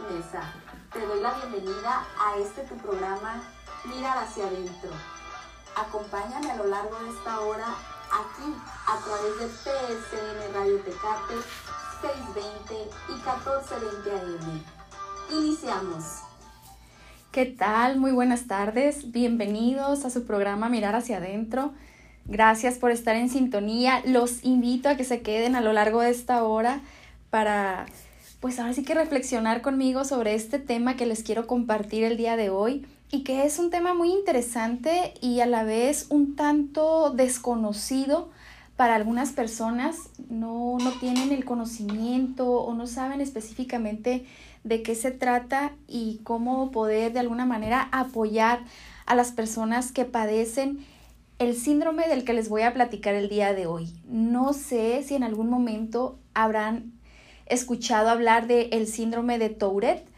Mesa. 0.00 0.42
Te 0.92 1.00
doy 1.06 1.20
la 1.20 1.34
bienvenida 1.34 2.04
a 2.18 2.36
este 2.38 2.62
tu 2.62 2.76
programa 2.76 3.42
Mirar 3.84 4.18
hacia 4.18 4.46
adentro. 4.46 4.90
Acompáñame 5.76 6.50
a 6.50 6.56
lo 6.56 6.66
largo 6.66 6.98
de 7.00 7.10
esta 7.10 7.40
hora 7.40 7.66
aquí 8.10 8.54
a 8.86 8.98
través 9.04 9.38
de 9.38 9.48
PSN 9.48 10.54
Radio 10.54 10.78
Tecate 10.80 11.34
620 12.00 12.74
y 13.08 13.12
1420 13.12 14.10
AM. 14.10 14.64
Iniciamos. 15.30 16.04
¿Qué 17.30 17.46
tal? 17.46 17.98
Muy 17.98 18.10
buenas 18.10 18.46
tardes. 18.46 19.12
Bienvenidos 19.12 20.04
a 20.04 20.10
su 20.10 20.24
programa 20.24 20.68
Mirar 20.68 20.96
hacia 20.96 21.18
adentro. 21.18 21.72
Gracias 22.24 22.78
por 22.78 22.90
estar 22.90 23.14
en 23.14 23.28
sintonía. 23.28 24.02
Los 24.06 24.44
invito 24.44 24.88
a 24.88 24.96
que 24.96 25.04
se 25.04 25.22
queden 25.22 25.54
a 25.54 25.60
lo 25.60 25.72
largo 25.72 26.00
de 26.00 26.10
esta 26.10 26.42
hora 26.42 26.80
para, 27.30 27.86
pues 28.44 28.58
ahora 28.58 28.74
sí 28.74 28.82
que 28.82 28.92
reflexionar 28.92 29.62
conmigo 29.62 30.04
sobre 30.04 30.34
este 30.34 30.58
tema 30.58 30.96
que 30.96 31.06
les 31.06 31.22
quiero 31.22 31.46
compartir 31.46 32.04
el 32.04 32.18
día 32.18 32.36
de 32.36 32.50
hoy 32.50 32.84
y 33.10 33.22
que 33.22 33.46
es 33.46 33.58
un 33.58 33.70
tema 33.70 33.94
muy 33.94 34.10
interesante 34.12 35.14
y 35.22 35.40
a 35.40 35.46
la 35.46 35.64
vez 35.64 36.08
un 36.10 36.36
tanto 36.36 37.08
desconocido 37.08 38.28
para 38.76 38.96
algunas 38.96 39.32
personas. 39.32 39.96
No, 40.28 40.76
no 40.78 40.90
tienen 41.00 41.32
el 41.32 41.46
conocimiento 41.46 42.46
o 42.50 42.74
no 42.74 42.86
saben 42.86 43.22
específicamente 43.22 44.26
de 44.62 44.82
qué 44.82 44.94
se 44.94 45.10
trata 45.10 45.72
y 45.88 46.20
cómo 46.22 46.70
poder 46.70 47.14
de 47.14 47.20
alguna 47.20 47.46
manera 47.46 47.88
apoyar 47.92 48.60
a 49.06 49.14
las 49.14 49.32
personas 49.32 49.90
que 49.90 50.04
padecen 50.04 50.84
el 51.38 51.56
síndrome 51.56 52.08
del 52.08 52.24
que 52.24 52.34
les 52.34 52.50
voy 52.50 52.60
a 52.60 52.74
platicar 52.74 53.14
el 53.14 53.30
día 53.30 53.54
de 53.54 53.64
hoy. 53.64 53.90
No 54.06 54.52
sé 54.52 55.02
si 55.02 55.14
en 55.14 55.22
algún 55.22 55.48
momento 55.48 56.18
habrán 56.34 56.92
escuchado 57.46 58.08
hablar 58.08 58.46
del 58.46 58.68
el 58.72 58.86
síndrome 58.86 59.38
de 59.38 59.50
Tourette. 59.50 60.08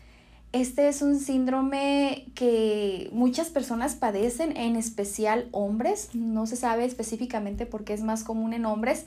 Este 0.53 0.89
es 0.89 1.03
un 1.03 1.19
síndrome 1.19 2.27
que 2.35 3.11
muchas 3.13 3.49
personas 3.51 3.95
padecen, 3.95 4.57
en 4.57 4.77
especial 4.77 5.49
hombres. 5.53 6.15
No 6.15 6.47
se 6.47 6.57
sabe 6.57 6.85
específicamente 6.85 7.67
por 7.67 7.85
qué 7.85 7.93
es 7.93 8.03
más 8.03 8.25
común 8.25 8.53
en 8.53 8.65
hombres, 8.65 9.07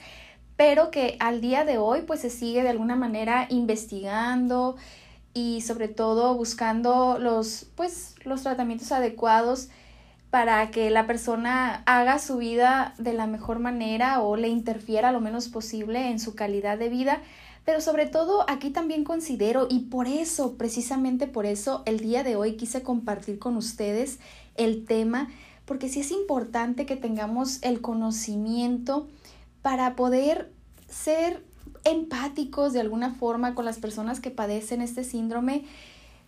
pero 0.58 0.91
que 0.91 1.16
al 1.19 1.41
día 1.41 1.63
de 1.63 1.77
hoy 1.77 2.02
pues 2.02 2.19
se 2.19 2.30
sigue 2.30 2.61
de 2.63 2.69
alguna 2.69 2.95
manera 2.95 3.47
investigando 3.49 4.75
y 5.33 5.61
sobre 5.61 5.88
todo 5.88 6.36
buscando 6.36 7.17
los 7.19 7.67
pues 7.75 8.15
los 8.25 8.43
tratamientos 8.43 8.91
adecuados 8.91 9.69
para 10.30 10.69
que 10.69 10.89
la 10.89 11.08
persona 11.08 11.81
haga 11.86 12.19
su 12.19 12.38
vida 12.38 12.93
de 12.97 13.13
la 13.13 13.25
mejor 13.25 13.59
manera 13.59 14.21
o 14.21 14.36
le 14.36 14.49
interfiera 14.49 15.11
lo 15.11 15.21
menos 15.21 15.47
posible 15.47 16.09
en 16.09 16.19
su 16.19 16.36
calidad 16.36 16.77
de 16.77 16.89
vida 16.89 17.21
pero 17.65 17.81
sobre 17.81 18.05
todo 18.05 18.45
aquí 18.49 18.69
también 18.69 19.03
considero, 19.03 19.67
y 19.69 19.81
por 19.81 20.07
eso, 20.07 20.55
precisamente 20.55 21.27
por 21.27 21.45
eso, 21.45 21.83
el 21.85 21.99
día 21.99 22.23
de 22.23 22.35
hoy 22.35 22.57
quise 22.57 22.81
compartir 22.81 23.39
con 23.39 23.57
ustedes 23.57 24.19
el 24.55 24.85
tema, 24.85 25.29
porque 25.65 25.89
sí 25.89 25.99
es 25.99 26.11
importante 26.11 26.85
que 26.85 26.95
tengamos 26.95 27.59
el 27.61 27.81
conocimiento 27.81 29.07
para 29.61 29.95
poder 29.95 30.52
ser 30.89 31.43
empáticos 31.83 32.73
de 32.73 32.80
alguna 32.80 33.13
forma 33.13 33.55
con 33.55 33.65
las 33.65 33.77
personas 33.77 34.19
que 34.19 34.31
padecen 34.31 34.81
este 34.81 35.03
síndrome 35.03 35.65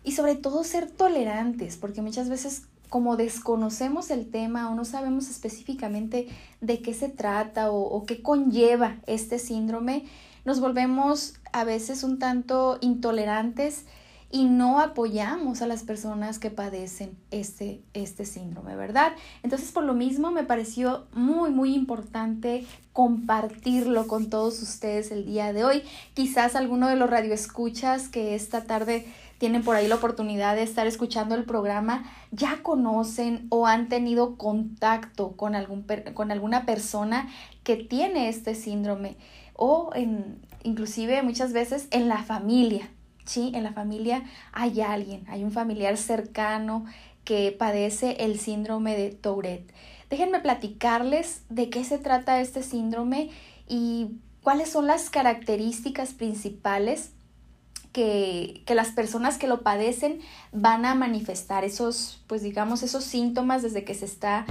y 0.03 0.13
sobre 0.13 0.35
todo 0.35 0.63
ser 0.63 0.89
tolerantes, 0.89 1.77
porque 1.77 2.01
muchas 2.01 2.29
veces 2.29 2.63
como 2.89 3.15
desconocemos 3.15 4.11
el 4.11 4.29
tema 4.29 4.69
o 4.69 4.75
no 4.75 4.83
sabemos 4.83 5.29
específicamente 5.29 6.27
de 6.59 6.81
qué 6.81 6.93
se 6.93 7.07
trata 7.07 7.71
o, 7.71 7.81
o 7.81 8.05
qué 8.05 8.21
conlleva 8.21 8.97
este 9.07 9.39
síndrome, 9.39 10.05
nos 10.45 10.59
volvemos 10.59 11.35
a 11.53 11.63
veces 11.63 12.03
un 12.03 12.19
tanto 12.19 12.77
intolerantes 12.81 13.85
y 14.31 14.45
no 14.45 14.79
apoyamos 14.79 15.61
a 15.61 15.67
las 15.67 15.83
personas 15.83 16.39
que 16.39 16.49
padecen 16.49 17.17
este, 17.31 17.81
este 17.93 18.25
síndrome, 18.25 18.75
¿verdad? 18.75 19.11
Entonces, 19.43 19.71
por 19.71 19.83
lo 19.83 19.93
mismo, 19.93 20.31
me 20.31 20.43
pareció 20.43 21.05
muy, 21.11 21.49
muy 21.49 21.75
importante 21.75 22.65
compartirlo 22.93 24.07
con 24.07 24.29
todos 24.29 24.61
ustedes 24.61 25.11
el 25.11 25.25
día 25.25 25.51
de 25.51 25.65
hoy. 25.65 25.83
Quizás 26.13 26.55
alguno 26.55 26.87
de 26.87 26.95
los 26.95 27.09
radioescuchas 27.09 28.07
que 28.07 28.35
esta 28.35 28.63
tarde 28.63 29.05
tienen 29.37 29.63
por 29.63 29.75
ahí 29.75 29.87
la 29.87 29.95
oportunidad 29.95 30.55
de 30.55 30.63
estar 30.63 30.87
escuchando 30.87 31.35
el 31.35 31.45
programa, 31.45 32.05
ya 32.31 32.61
conocen 32.61 33.47
o 33.49 33.67
han 33.67 33.89
tenido 33.89 34.37
contacto 34.37 35.35
con, 35.35 35.55
algún, 35.55 35.85
con 36.13 36.31
alguna 36.31 36.65
persona 36.65 37.27
que 37.63 37.75
tiene 37.75 38.29
este 38.29 38.55
síndrome 38.55 39.17
o 39.53 39.91
en, 39.93 40.39
inclusive 40.63 41.21
muchas 41.23 41.53
veces 41.53 41.87
en 41.91 42.07
la 42.07 42.23
familia, 42.23 42.89
¿sí? 43.25 43.51
En 43.55 43.63
la 43.63 43.73
familia 43.73 44.23
hay 44.51 44.81
alguien, 44.81 45.25
hay 45.27 45.43
un 45.43 45.51
familiar 45.51 45.97
cercano 45.97 46.85
que 47.23 47.55
padece 47.57 48.17
el 48.19 48.39
síndrome 48.39 48.97
de 48.97 49.11
Tourette. 49.11 49.71
Déjenme 50.09 50.39
platicarles 50.39 51.43
de 51.49 51.69
qué 51.69 51.83
se 51.83 51.97
trata 51.97 52.41
este 52.41 52.63
síndrome 52.63 53.29
y 53.67 54.17
cuáles 54.41 54.69
son 54.69 54.87
las 54.87 55.09
características 55.09 56.13
principales 56.13 57.11
que, 57.93 58.63
que, 58.65 58.75
las 58.75 58.89
personas 58.89 59.37
que 59.37 59.47
lo 59.47 59.61
padecen 59.61 60.19
van 60.51 60.85
a 60.85 60.95
manifestar 60.95 61.63
esos, 61.63 62.23
pues 62.27 62.41
digamos, 62.41 62.83
esos 62.83 63.03
síntomas 63.03 63.61
desde 63.61 63.83
que 63.83 63.93
se 63.93 64.05
está 64.05 64.45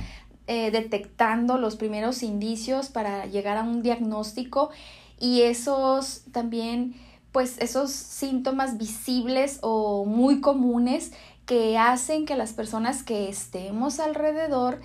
eh, 0.52 0.72
detectando 0.72 1.58
los 1.58 1.76
primeros 1.76 2.24
indicios 2.24 2.88
para 2.88 3.24
llegar 3.26 3.56
a 3.56 3.62
un 3.62 3.82
diagnóstico 3.82 4.70
y 5.16 5.42
esos 5.42 6.24
también, 6.32 6.96
pues 7.30 7.56
esos 7.58 7.92
síntomas 7.92 8.76
visibles 8.76 9.60
o 9.62 10.04
muy 10.06 10.40
comunes 10.40 11.12
que 11.46 11.78
hacen 11.78 12.26
que 12.26 12.34
las 12.34 12.52
personas 12.52 13.04
que 13.04 13.28
estemos 13.28 14.00
alrededor, 14.00 14.80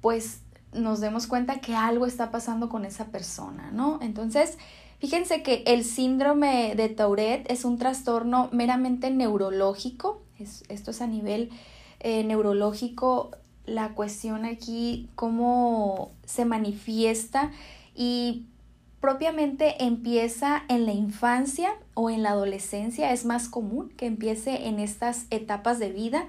pues 0.00 0.42
nos 0.72 1.00
demos 1.00 1.26
cuenta 1.26 1.58
que 1.58 1.74
algo 1.74 2.06
está 2.06 2.30
pasando 2.30 2.68
con 2.68 2.84
esa 2.84 3.06
persona, 3.06 3.72
¿no? 3.72 3.98
Entonces, 4.02 4.58
fíjense 5.00 5.42
que 5.42 5.64
el 5.66 5.82
síndrome 5.82 6.76
de 6.76 6.88
Tourette 6.88 7.50
es 7.50 7.64
un 7.64 7.78
trastorno 7.78 8.48
meramente 8.52 9.10
neurológico, 9.10 10.22
esto 10.68 10.92
es 10.92 11.02
a 11.02 11.08
nivel 11.08 11.50
eh, 11.98 12.22
neurológico, 12.22 13.32
la 13.70 13.90
cuestión 13.90 14.44
aquí, 14.44 15.08
cómo 15.14 16.10
se 16.24 16.44
manifiesta 16.44 17.50
y 17.94 18.44
propiamente 19.00 19.84
empieza 19.84 20.62
en 20.68 20.86
la 20.86 20.92
infancia 20.92 21.70
o 21.94 22.10
en 22.10 22.22
la 22.22 22.30
adolescencia, 22.30 23.12
es 23.12 23.24
más 23.24 23.48
común 23.48 23.90
que 23.96 24.06
empiece 24.06 24.68
en 24.68 24.78
estas 24.78 25.26
etapas 25.30 25.78
de 25.78 25.90
vida 25.90 26.26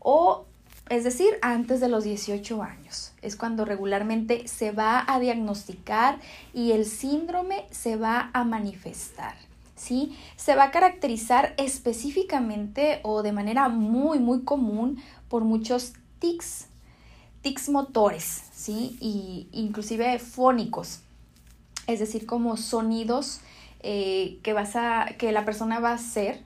o 0.00 0.46
es 0.88 1.04
decir, 1.04 1.28
antes 1.42 1.80
de 1.80 1.88
los 1.88 2.04
18 2.04 2.62
años. 2.62 3.12
Es 3.22 3.36
cuando 3.36 3.64
regularmente 3.64 4.46
se 4.48 4.72
va 4.72 5.04
a 5.06 5.20
diagnosticar 5.20 6.18
y 6.52 6.72
el 6.72 6.84
síndrome 6.84 7.64
se 7.70 7.96
va 7.96 8.30
a 8.32 8.44
manifestar. 8.44 9.34
¿Sí? 9.74 10.16
Se 10.36 10.54
va 10.54 10.64
a 10.64 10.70
caracterizar 10.70 11.54
específicamente 11.56 13.00
o 13.02 13.22
de 13.22 13.32
manera 13.32 13.68
muy, 13.68 14.18
muy 14.18 14.42
común 14.42 15.02
por 15.28 15.44
muchos 15.44 15.94
tics, 16.22 16.68
tics 17.42 17.68
motores, 17.68 18.44
¿sí? 18.52 18.96
Y 19.00 19.48
inclusive 19.50 20.20
fónicos, 20.20 21.00
es 21.88 21.98
decir, 21.98 22.26
como 22.26 22.56
sonidos 22.56 23.40
eh, 23.80 24.38
que, 24.44 24.52
vas 24.52 24.76
a, 24.76 25.16
que 25.18 25.32
la 25.32 25.44
persona 25.44 25.80
va 25.80 25.90
a 25.90 25.94
hacer 25.94 26.44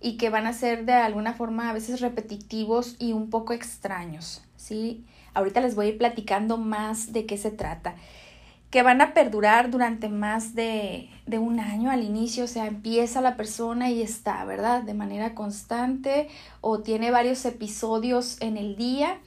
y 0.00 0.16
que 0.16 0.30
van 0.30 0.46
a 0.46 0.54
ser 0.54 0.86
de 0.86 0.94
alguna 0.94 1.34
forma 1.34 1.68
a 1.68 1.74
veces 1.74 2.00
repetitivos 2.00 2.96
y 2.98 3.12
un 3.12 3.28
poco 3.28 3.52
extraños, 3.52 4.42
¿sí? 4.56 5.04
Ahorita 5.34 5.60
les 5.60 5.74
voy 5.74 5.86
a 5.86 5.88
ir 5.90 5.98
platicando 5.98 6.56
más 6.56 7.12
de 7.12 7.26
qué 7.26 7.36
se 7.36 7.50
trata 7.50 7.96
que 8.70 8.82
van 8.82 9.00
a 9.00 9.14
perdurar 9.14 9.70
durante 9.70 10.08
más 10.08 10.54
de, 10.54 11.08
de, 11.26 11.38
un 11.38 11.58
año 11.58 11.90
al 11.90 12.04
inicio, 12.04 12.44
o 12.44 12.48
sea, 12.48 12.66
empieza 12.66 13.20
la 13.22 13.36
persona 13.36 13.90
y 13.90 14.02
está, 14.02 14.44
¿verdad? 14.44 14.82
De 14.82 14.92
manera 14.92 15.34
constante 15.34 16.28
o 16.60 16.80
tiene 16.80 17.10
varios 17.10 17.44
episodios 17.46 18.36
en 18.40 18.58
el 18.58 18.76
día 18.76 19.18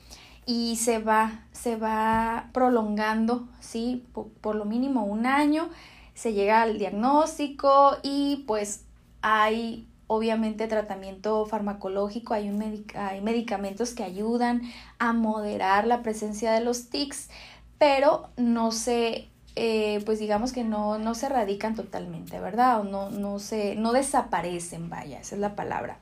y 0.46 0.76
se 0.78 1.00
va, 1.00 1.46
se 1.52 1.76
va 1.76 2.50
prolongando, 2.54 3.48
¿sí? 3.60 4.06
Por, 4.14 4.56
lo 4.56 4.66
mínimo 4.66 5.06
un 5.06 5.26
año, 5.26 5.70
se 6.14 6.34
llega 6.34 6.62
al 6.62 6.78
diagnóstico 6.78 7.98
y 8.04 8.44
pues 8.48 8.86
hay 9.22 9.88
obviamente 10.08 10.68
tratamiento 10.68 11.46
farmacológico, 11.46 12.34
hay, 12.34 12.50
un 12.50 12.86
hay 12.96 13.22
medicamentos 13.22 13.94
que 13.94 14.04
ayudan 14.04 14.62
a 15.00 15.14
moderar 15.14 15.88
la 15.88 16.04
presencia 16.04 16.52
de 16.52 16.62
los 16.62 16.90
tics, 16.90 17.30
pero 17.78 18.30
no 18.36 18.72
se, 18.72 19.31
eh, 19.56 20.02
pues 20.06 20.20
digamos 20.20 20.54
que 20.54 20.64
no, 20.64 20.98
no 20.98 21.14
se 21.14 21.26
erradican 21.26 21.76
totalmente, 21.76 22.40
¿verdad? 22.40 22.82
O 22.82 22.84
no, 22.84 23.10
no, 23.10 23.40
se, 23.40 23.76
no 23.76 23.92
desaparecen, 23.92 24.90
vaya, 24.90 25.20
esa 25.20 25.36
es 25.36 25.42
la 25.42 25.56
palabra. 25.56 25.98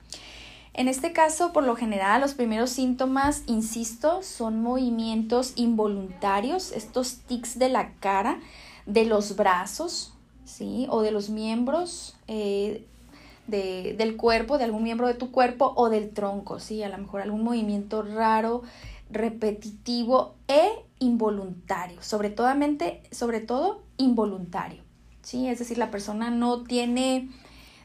En 0.74 0.88
este 0.88 1.12
caso, 1.12 1.52
por 1.52 1.64
lo 1.64 1.76
general, 1.76 2.22
los 2.22 2.36
primeros 2.36 2.70
síntomas, 2.70 3.44
insisto, 3.48 4.22
son 4.22 4.62
movimientos 4.62 5.54
involuntarios, 5.56 6.72
estos 6.72 7.18
tics 7.28 7.58
de 7.58 7.70
la 7.70 7.94
cara, 7.96 8.40
de 8.86 9.06
los 9.06 9.36
brazos, 9.36 10.14
¿sí? 10.46 10.86
O 10.90 11.02
de 11.02 11.12
los 11.12 11.30
miembros, 11.30 12.16
eh, 12.28 12.86
de, 13.48 13.96
del 13.98 14.16
cuerpo, 14.16 14.58
de 14.58 14.66
algún 14.66 14.84
miembro 14.84 15.08
de 15.08 15.16
tu 15.16 15.32
cuerpo 15.32 15.74
o 15.76 15.90
del 15.90 16.12
tronco, 16.12 16.60
¿sí? 16.60 16.84
A 16.84 16.90
lo 16.90 16.98
mejor 17.00 17.22
algún 17.22 17.44
movimiento 17.44 18.04
raro, 18.04 18.62
repetitivo 19.10 20.36
e 20.48 20.70
involuntario, 21.00 22.02
sobre, 22.02 22.36
sobre 23.12 23.40
todo 23.40 23.84
involuntario, 23.98 24.84
¿sí? 25.22 25.48
Es 25.48 25.60
decir, 25.60 25.78
la 25.78 25.92
persona 25.92 26.30
no 26.30 26.64
tiene 26.64 27.30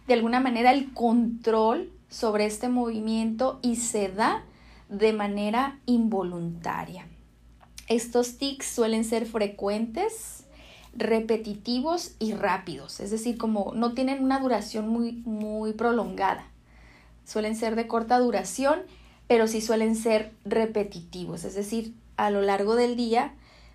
de 0.07 0.15
alguna 0.15 0.41
manera 0.41 0.73
el 0.73 0.93
control 0.93 1.91
sobre 2.09 2.47
este 2.47 2.69
movimiento 2.69 3.59
y 3.63 3.77
se 3.77 4.09
da 4.09 4.45
de 4.89 5.13
manera 5.13 5.81
involuntaria. 5.87 7.09
Estos 7.89 8.39
tics 8.39 8.67
suelen 8.67 9.05
ser 9.05 9.27
frecuentes, 9.27 10.45
repetitivos 10.97 12.15
y 12.19 12.33
rápidos, 12.33 13.01
es 13.01 13.11
decir, 13.11 13.37
como 13.37 13.73
no 13.75 13.95
tienen 13.95 14.23
una 14.23 14.41
duración 14.41 14.89
muy, 14.89 15.13
muy 15.25 15.73
prolongada. 15.73 16.47
Suelen 17.25 17.57
ser 17.57 17.75
de 17.75 17.87
corta 17.87 18.19
duración, 18.19 18.81
pero 19.27 19.49
sí 19.49 19.61
suelen 19.61 19.97
ser 19.97 20.33
repetitivos, 20.45 21.45
es 21.45 21.55
decir, 21.55 21.95
a 22.17 22.31
lo 22.31 22.43
largo 22.43 22.77
del 22.77 22.97
día 22.97 23.35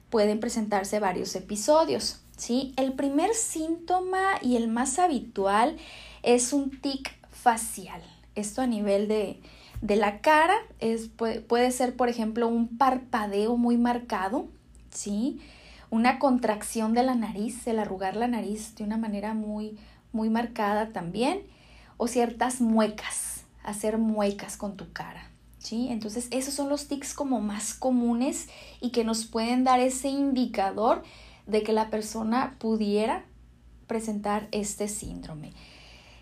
pueden 0.09 0.39
presentarse 0.39 0.99
varios 0.99 1.35
episodios. 1.35 2.21
¿sí? 2.39 2.73
El 2.77 2.93
primer 2.93 3.33
síntoma 3.33 4.39
y 4.41 4.55
el 4.55 4.67
más 4.67 4.97
habitual 4.97 5.77
es 6.23 6.53
un 6.53 6.81
tic 6.81 7.13
facial. 7.31 8.01
Esto 8.35 8.61
a 8.61 8.67
nivel 8.67 9.07
de, 9.07 9.39
de 9.81 9.95
la 9.95 10.21
cara 10.21 10.55
es, 10.79 11.09
puede, 11.09 11.41
puede, 11.41 11.71
ser, 11.71 11.95
por 11.95 12.09
ejemplo, 12.09 12.47
un 12.47 12.77
parpadeo 12.77 13.57
muy 13.57 13.77
marcado, 13.77 14.47
¿sí? 14.89 15.41
Una 15.89 16.19
contracción 16.19 16.93
de 16.93 17.03
la 17.03 17.15
nariz, 17.15 17.65
el 17.67 17.79
arrugar 17.79 18.15
la 18.15 18.27
nariz 18.27 18.75
de 18.75 18.83
una 18.83 18.97
manera 18.97 19.33
muy, 19.33 19.77
muy 20.11 20.29
marcada 20.29 20.89
también, 20.89 21.41
o 21.97 22.07
ciertas 22.07 22.61
muecas, 22.61 23.43
hacer 23.63 23.97
muecas 23.97 24.55
con 24.55 24.77
tu 24.77 24.91
cara, 24.93 25.28
¿sí? 25.69 25.87
Entonces, 25.89 26.27
esos 26.31 26.53
son 26.53 26.67
los 26.69 26.87
tics 26.87 27.13
como 27.13 27.41
más 27.41 27.73
comunes 27.73 28.49
y 28.81 28.89
que 28.89 29.03
nos 29.03 29.25
pueden 29.25 29.63
dar 29.63 29.79
ese 29.79 30.09
indicador 30.09 31.03
de 31.45 31.63
que 31.63 31.73
la 31.73 31.89
persona 31.89 32.55
pudiera 32.59 33.25
presentar 33.87 34.47
este 34.51 34.87
síndrome 34.87 35.53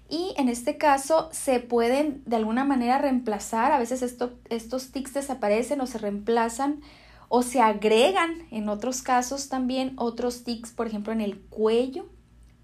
y 0.09 0.33
en 0.37 0.47
este 0.47 0.77
caso 0.77 1.29
se 1.31 1.59
pueden 1.59 2.23
de 2.25 2.37
alguna 2.37 2.63
manera 2.63 2.97
reemplazar, 2.97 3.71
a 3.71 3.79
veces 3.79 4.01
estos 4.49 4.91
tics 4.91 5.13
desaparecen 5.13 5.81
o 5.81 5.87
se 5.87 5.97
reemplazan 5.97 6.81
o 7.29 7.43
se 7.43 7.59
agregan 7.59 8.47
en 8.51 8.69
otros 8.69 9.01
casos 9.01 9.49
también 9.49 9.93
otros 9.97 10.45
tics, 10.45 10.71
por 10.71 10.87
ejemplo, 10.87 11.11
en 11.11 11.19
el 11.19 11.39
cuello, 11.39 12.07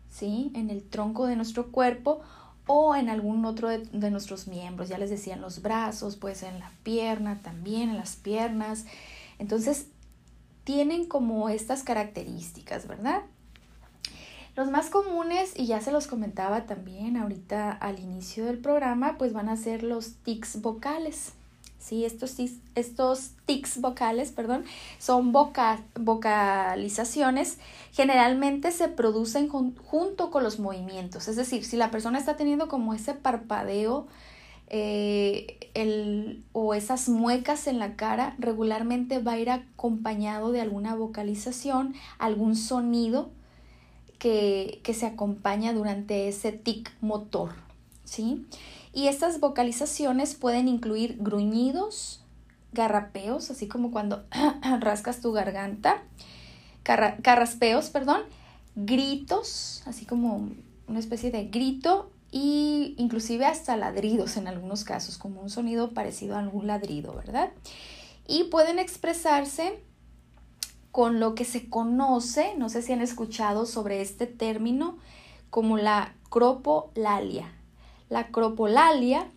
¿sí? 0.09 0.53
en 0.55 0.69
el 0.69 0.83
tronco 0.83 1.27
de 1.27 1.35
nuestro 1.35 1.71
cuerpo 1.71 2.21
o 2.67 2.95
en 2.95 3.09
algún 3.09 3.45
otro 3.45 3.69
de, 3.69 3.79
de 3.79 4.11
nuestros 4.11 4.47
miembros. 4.47 4.89
Ya 4.89 4.97
les 4.97 5.09
decía, 5.09 5.35
en 5.35 5.41
los 5.41 5.61
brazos, 5.61 6.15
puede 6.15 6.35
ser 6.35 6.53
en 6.53 6.59
la 6.59 6.71
pierna 6.83 7.41
también, 7.41 7.89
en 7.89 7.97
las 7.97 8.15
piernas. 8.15 8.85
Entonces, 9.39 9.87
tienen 10.63 11.05
como 11.05 11.49
estas 11.49 11.83
características, 11.83 12.87
¿verdad? 12.87 13.23
Los 14.55 14.69
más 14.69 14.89
comunes, 14.89 15.53
y 15.55 15.65
ya 15.65 15.81
se 15.81 15.91
los 15.91 16.07
comentaba 16.07 16.65
también 16.65 17.17
ahorita 17.17 17.71
al 17.71 17.99
inicio 17.99 18.45
del 18.45 18.59
programa, 18.59 19.17
pues 19.17 19.33
van 19.33 19.49
a 19.49 19.57
ser 19.57 19.83
los 19.83 20.13
tics 20.17 20.61
vocales. 20.61 21.33
Sí, 21.83 22.05
estos 22.05 22.37
estos 22.75 23.31
tics 23.45 23.81
vocales, 23.81 24.31
perdón, 24.31 24.63
son 24.99 25.33
vocalizaciones. 25.33 27.57
Generalmente 27.91 28.71
se 28.71 28.87
producen 28.87 29.49
junto 29.49 30.31
con 30.31 30.43
los 30.43 30.59
movimientos. 30.59 31.27
Es 31.27 31.35
decir, 31.35 31.65
si 31.65 31.75
la 31.75 31.91
persona 31.91 32.19
está 32.19 32.37
teniendo 32.37 32.69
como 32.69 32.93
ese 32.93 33.15
parpadeo 33.15 34.07
eh, 34.69 35.59
o 36.53 36.73
esas 36.73 37.09
muecas 37.09 37.67
en 37.67 37.79
la 37.79 37.97
cara, 37.97 38.35
regularmente 38.39 39.19
va 39.19 39.33
a 39.33 39.39
ir 39.39 39.49
acompañado 39.49 40.53
de 40.53 40.61
alguna 40.61 40.95
vocalización, 40.95 41.95
algún 42.17 42.55
sonido 42.55 43.29
que, 44.19 44.79
se 44.93 45.05
acompaña 45.05 45.73
durante 45.73 46.29
ese 46.29 46.53
tic 46.53 46.93
motor, 47.01 47.55
¿sí? 48.03 48.45
Y 48.93 49.07
estas 49.07 49.39
vocalizaciones 49.39 50.35
pueden 50.35 50.67
incluir 50.67 51.17
gruñidos, 51.19 52.23
garrapeos, 52.73 53.49
así 53.49 53.67
como 53.67 53.91
cuando 53.91 54.23
rascas 54.79 55.21
tu 55.21 55.31
garganta, 55.31 56.03
carraspeos, 56.83 57.89
perdón, 57.89 58.21
gritos, 58.75 59.83
así 59.85 60.05
como 60.05 60.49
una 60.87 60.99
especie 60.99 61.31
de 61.31 61.45
grito 61.45 62.11
y 62.31 62.95
inclusive 62.97 63.45
hasta 63.45 63.77
ladridos 63.77 64.37
en 64.37 64.47
algunos 64.47 64.83
casos, 64.83 65.17
como 65.17 65.41
un 65.41 65.49
sonido 65.49 65.91
parecido 65.91 66.35
a 66.35 66.39
algún 66.39 66.67
ladrido, 66.67 67.13
¿verdad? 67.13 67.51
Y 68.27 68.45
pueden 68.45 68.79
expresarse 68.79 69.79
con 70.91 71.19
lo 71.19 71.35
que 71.35 71.45
se 71.45 71.69
conoce, 71.69 72.55
no 72.57 72.69
sé 72.69 72.81
si 72.81 72.93
han 72.93 73.01
escuchado 73.01 73.65
sobre 73.65 74.01
este 74.01 74.27
término, 74.27 74.97
como 75.49 75.77
la 75.77 76.15
cropolalia. 76.29 77.51
La 78.13 78.27
cropolalia 78.27 79.31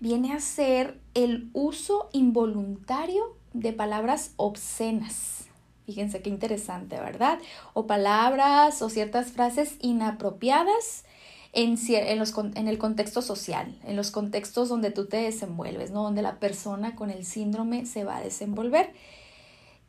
viene 0.00 0.32
a 0.32 0.40
ser 0.40 0.98
el 1.14 1.48
uso 1.52 2.08
involuntario 2.12 3.36
de 3.52 3.72
palabras 3.72 4.32
obscenas. 4.34 5.44
Fíjense 5.86 6.20
qué 6.20 6.28
interesante, 6.28 6.98
¿verdad? 6.98 7.38
O 7.72 7.86
palabras 7.86 8.82
o 8.82 8.90
ciertas 8.90 9.30
frases 9.30 9.76
inapropiadas 9.78 11.04
en, 11.52 11.78
en, 11.86 12.66
el 12.66 12.78
contexto 12.78 13.22
social, 13.22 13.78
en 13.84 13.94
los 13.94 14.10
contextos 14.10 14.68
donde 14.68 14.90
tú 14.90 15.06
te 15.06 15.18
desenvuelves, 15.18 15.92
¿no? 15.92 16.02
Donde 16.02 16.22
la 16.22 16.40
persona 16.40 16.96
con 16.96 17.10
el 17.10 17.24
síndrome 17.24 17.86
se 17.86 18.02
va 18.02 18.16
a 18.16 18.24
desenvolver. 18.24 18.92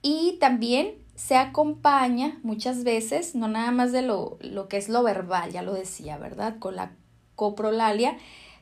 Y 0.03 0.37
también 0.39 0.93
se 1.15 1.37
acompaña 1.37 2.39
muchas 2.43 2.83
veces, 2.83 3.33
no 3.33 3.47
nada 3.47 3.71
más 3.71 3.91
de 3.91 4.03
lo, 4.03 4.37
lo 4.41 4.67
que 4.67 4.77
es 4.77 4.89
lo 4.89 5.01
verbal, 5.01 5.51
ya 5.51 5.63
lo 5.63 5.73
decía, 5.73 6.19
¿verdad? 6.19 6.59
Con 6.59 6.75
la 6.75 6.91
coprolalia, 7.35 8.17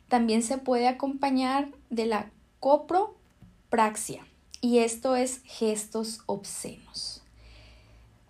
también 0.07 0.43
se 0.43 0.57
puede 0.57 0.87
acompañar 0.87 1.69
de 1.89 2.05
la 2.05 2.31
copropraxia. 2.59 4.25
Y 4.61 4.79
esto 4.79 5.15
es 5.15 5.41
gestos 5.45 6.21
obscenos. 6.25 7.23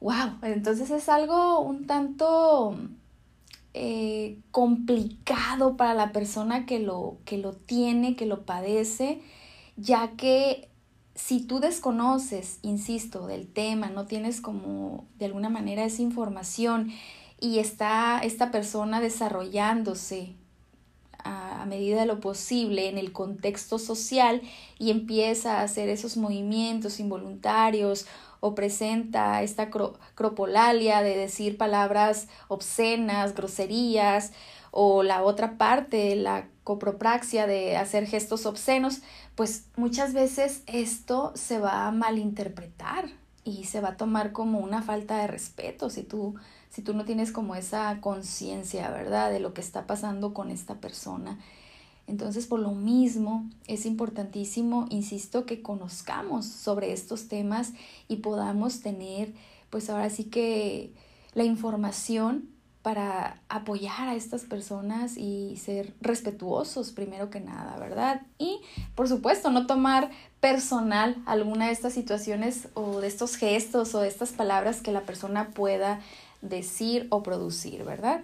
¡Wow! 0.01 0.37
Entonces 0.43 0.91
es 0.91 1.09
algo 1.09 1.59
un 1.59 1.87
tanto 1.87 2.77
eh, 3.73 4.37
complicado 4.51 5.75
para 5.77 5.93
la 5.93 6.11
persona 6.11 6.65
que 6.65 6.79
lo, 6.79 7.17
que 7.25 7.37
lo 7.37 7.53
tiene, 7.53 8.15
que 8.15 8.25
lo 8.25 8.45
padece, 8.45 9.21
ya 9.75 10.11
que 10.11 10.69
si 11.15 11.41
tú 11.41 11.59
desconoces, 11.59 12.59
insisto, 12.61 13.27
del 13.27 13.47
tema, 13.47 13.89
no 13.89 14.05
tienes 14.05 14.39
como 14.39 15.05
de 15.17 15.25
alguna 15.25 15.49
manera 15.49 15.83
esa 15.83 16.01
información 16.01 16.91
y 17.39 17.59
está 17.59 18.19
esta 18.23 18.51
persona 18.51 19.01
desarrollándose 19.01 20.35
a, 21.23 21.65
medida 21.65 21.99
de 21.99 22.05
lo 22.07 22.19
posible 22.19 22.89
en 22.89 22.97
el 22.97 23.11
contexto 23.11 23.77
social 23.77 24.41
y 24.79 24.89
empieza 24.89 25.59
a 25.59 25.63
hacer 25.63 25.89
esos 25.89 26.17
movimientos 26.17 26.99
involuntarios 26.99 28.07
o 28.39 28.55
presenta 28.55 29.43
esta 29.43 29.69
cropolalia 29.69 31.03
de 31.03 31.15
decir 31.17 31.57
palabras 31.57 32.27
obscenas, 32.47 33.35
groserías, 33.35 34.31
o 34.71 35.03
la 35.03 35.23
otra 35.23 35.57
parte, 35.57 36.15
la 36.15 36.47
copropraxia 36.63 37.47
de 37.47 37.75
hacer 37.75 38.05
gestos 38.05 38.45
obscenos, 38.45 39.01
pues 39.35 39.65
muchas 39.75 40.13
veces 40.13 40.63
esto 40.67 41.33
se 41.35 41.59
va 41.59 41.87
a 41.87 41.91
malinterpretar 41.91 43.09
y 43.43 43.65
se 43.65 43.81
va 43.81 43.89
a 43.89 43.97
tomar 43.97 44.31
como 44.31 44.59
una 44.59 44.81
falta 44.81 45.17
de 45.17 45.27
respeto 45.27 45.89
si 45.89 46.03
tú, 46.03 46.35
si 46.69 46.81
tú 46.81 46.93
no 46.93 47.05
tienes 47.05 47.31
como 47.31 47.55
esa 47.55 47.99
conciencia, 48.01 48.89
¿verdad?, 48.91 49.31
de 49.31 49.39
lo 49.39 49.53
que 49.53 49.61
está 49.61 49.87
pasando 49.87 50.33
con 50.33 50.49
esta 50.51 50.75
persona. 50.75 51.39
Entonces, 52.07 52.47
por 52.47 52.59
lo 52.59 52.71
mismo, 52.71 53.47
es 53.67 53.85
importantísimo, 53.85 54.87
insisto, 54.89 55.45
que 55.45 55.61
conozcamos 55.61 56.45
sobre 56.47 56.91
estos 56.91 57.27
temas 57.27 57.73
y 58.07 58.17
podamos 58.17 58.81
tener, 58.81 59.33
pues 59.69 59.89
ahora 59.89 60.09
sí 60.09 60.23
que 60.23 60.91
la 61.35 61.43
información 61.43 62.49
para 62.81 63.41
apoyar 63.49 64.07
a 64.07 64.15
estas 64.15 64.43
personas 64.43 65.17
y 65.17 65.57
ser 65.57 65.93
respetuosos 65.99 66.91
primero 66.91 67.29
que 67.29 67.41
nada, 67.41 67.77
¿verdad? 67.77 68.21
Y 68.37 68.61
por 68.95 69.09
supuesto 69.09 69.49
no 69.49 69.67
tomar 69.67 70.09
personal 70.39 71.17
alguna 71.25 71.67
de 71.67 71.73
estas 71.73 71.93
situaciones 71.93 72.69
o 72.75 73.01
de 73.01 73.07
estos 73.07 73.35
gestos 73.35 73.93
o 73.95 73.99
de 73.99 74.07
estas 74.07 74.31
palabras 74.31 74.81
que 74.81 74.93
la 74.93 75.01
persona 75.01 75.49
pueda 75.49 75.99
decir 76.41 77.07
o 77.09 77.21
producir, 77.21 77.83
¿verdad? 77.83 78.21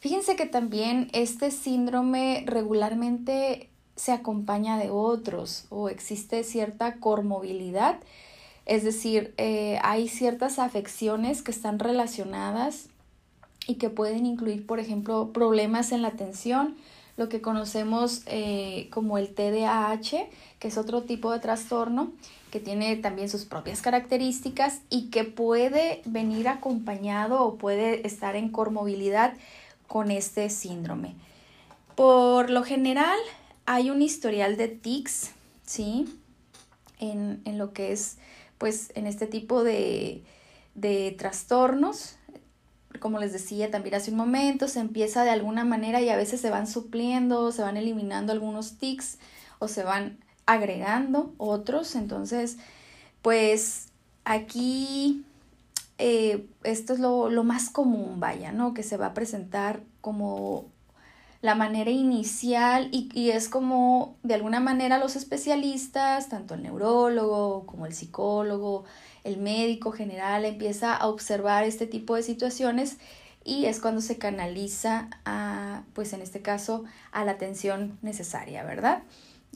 Fíjense 0.00 0.36
que 0.36 0.46
también 0.46 1.08
este 1.12 1.50
síndrome 1.50 2.44
regularmente 2.46 3.70
se 3.96 4.12
acompaña 4.12 4.78
de 4.78 4.90
otros 4.90 5.64
o 5.70 5.88
existe 5.88 6.44
cierta 6.44 6.96
cormovilidad, 6.96 7.98
es 8.64 8.84
decir, 8.84 9.34
eh, 9.38 9.78
hay 9.82 10.08
ciertas 10.08 10.58
afecciones 10.58 11.42
que 11.42 11.50
están 11.50 11.78
relacionadas 11.78 12.90
y 13.68 13.74
que 13.74 13.90
pueden 13.90 14.26
incluir, 14.26 14.66
por 14.66 14.80
ejemplo, 14.80 15.30
problemas 15.32 15.92
en 15.92 16.00
la 16.00 16.08
atención, 16.08 16.74
lo 17.18 17.28
que 17.28 17.42
conocemos 17.42 18.22
eh, 18.26 18.88
como 18.90 19.18
el 19.18 19.34
TDAH, 19.34 20.26
que 20.58 20.68
es 20.68 20.78
otro 20.78 21.02
tipo 21.02 21.30
de 21.30 21.38
trastorno 21.38 22.12
que 22.50 22.60
tiene 22.60 22.96
también 22.96 23.28
sus 23.28 23.44
propias 23.44 23.82
características 23.82 24.80
y 24.88 25.10
que 25.10 25.24
puede 25.24 26.00
venir 26.06 26.48
acompañado 26.48 27.42
o 27.42 27.56
puede 27.56 28.06
estar 28.06 28.36
en 28.36 28.48
comorbilidad 28.48 29.34
con 29.86 30.10
este 30.10 30.48
síndrome. 30.48 31.14
Por 31.94 32.48
lo 32.48 32.62
general 32.62 33.18
hay 33.66 33.90
un 33.90 34.00
historial 34.00 34.56
de 34.56 34.68
tics, 34.68 35.32
¿sí? 35.66 36.06
En, 37.00 37.42
lo 37.58 37.74
que 37.74 37.92
es, 37.92 38.16
pues, 38.56 38.92
en 38.94 39.06
este 39.06 39.26
tipo 39.26 39.62
de, 39.62 40.22
de 40.74 41.14
trastornos 41.18 42.17
como 42.98 43.18
les 43.18 43.32
decía 43.32 43.70
también 43.70 43.94
hace 43.94 44.10
un 44.10 44.16
momento, 44.16 44.68
se 44.68 44.80
empieza 44.80 45.24
de 45.24 45.30
alguna 45.30 45.64
manera 45.64 46.00
y 46.00 46.08
a 46.08 46.16
veces 46.16 46.40
se 46.40 46.50
van 46.50 46.66
supliendo, 46.66 47.52
se 47.52 47.62
van 47.62 47.76
eliminando 47.76 48.32
algunos 48.32 48.78
tics 48.78 49.18
o 49.58 49.68
se 49.68 49.82
van 49.82 50.18
agregando 50.46 51.34
otros. 51.38 51.94
Entonces, 51.94 52.58
pues 53.22 53.88
aquí 54.24 55.24
eh, 55.98 56.46
esto 56.62 56.92
es 56.92 57.00
lo, 57.00 57.28
lo, 57.28 57.44
más 57.44 57.70
común, 57.70 58.20
vaya, 58.20 58.52
¿no? 58.52 58.72
Que 58.72 58.82
se 58.82 58.96
va 58.96 59.06
a 59.06 59.14
presentar 59.14 59.80
como 60.00 60.66
la 61.40 61.54
manera 61.54 61.90
inicial 61.90 62.88
y, 62.92 63.08
y, 63.14 63.30
es 63.30 63.48
como 63.48 64.16
de 64.22 64.34
alguna 64.34 64.60
manera 64.60 64.98
los 64.98 65.16
especialistas, 65.16 66.28
tanto 66.28 66.54
el 66.54 66.62
neurólogo 66.62 67.64
como 67.66 67.86
el 67.86 67.94
psicólogo, 67.94 68.84
el 69.24 69.38
médico 69.38 69.92
general 69.92 70.44
empieza 70.44 70.94
a 70.94 71.06
observar 71.08 71.64
este 71.64 71.86
tipo 71.86 72.16
de 72.16 72.22
situaciones 72.22 72.98
y 73.44 73.64
es 73.66 73.80
cuando 73.80 74.00
se 74.00 74.18
canaliza 74.18 75.08
a, 75.24 75.82
pues 75.94 76.12
en 76.12 76.20
este 76.20 76.42
caso, 76.42 76.84
a 77.12 77.24
la 77.24 77.32
atención 77.32 77.98
necesaria, 78.02 78.62
¿verdad? 78.64 79.02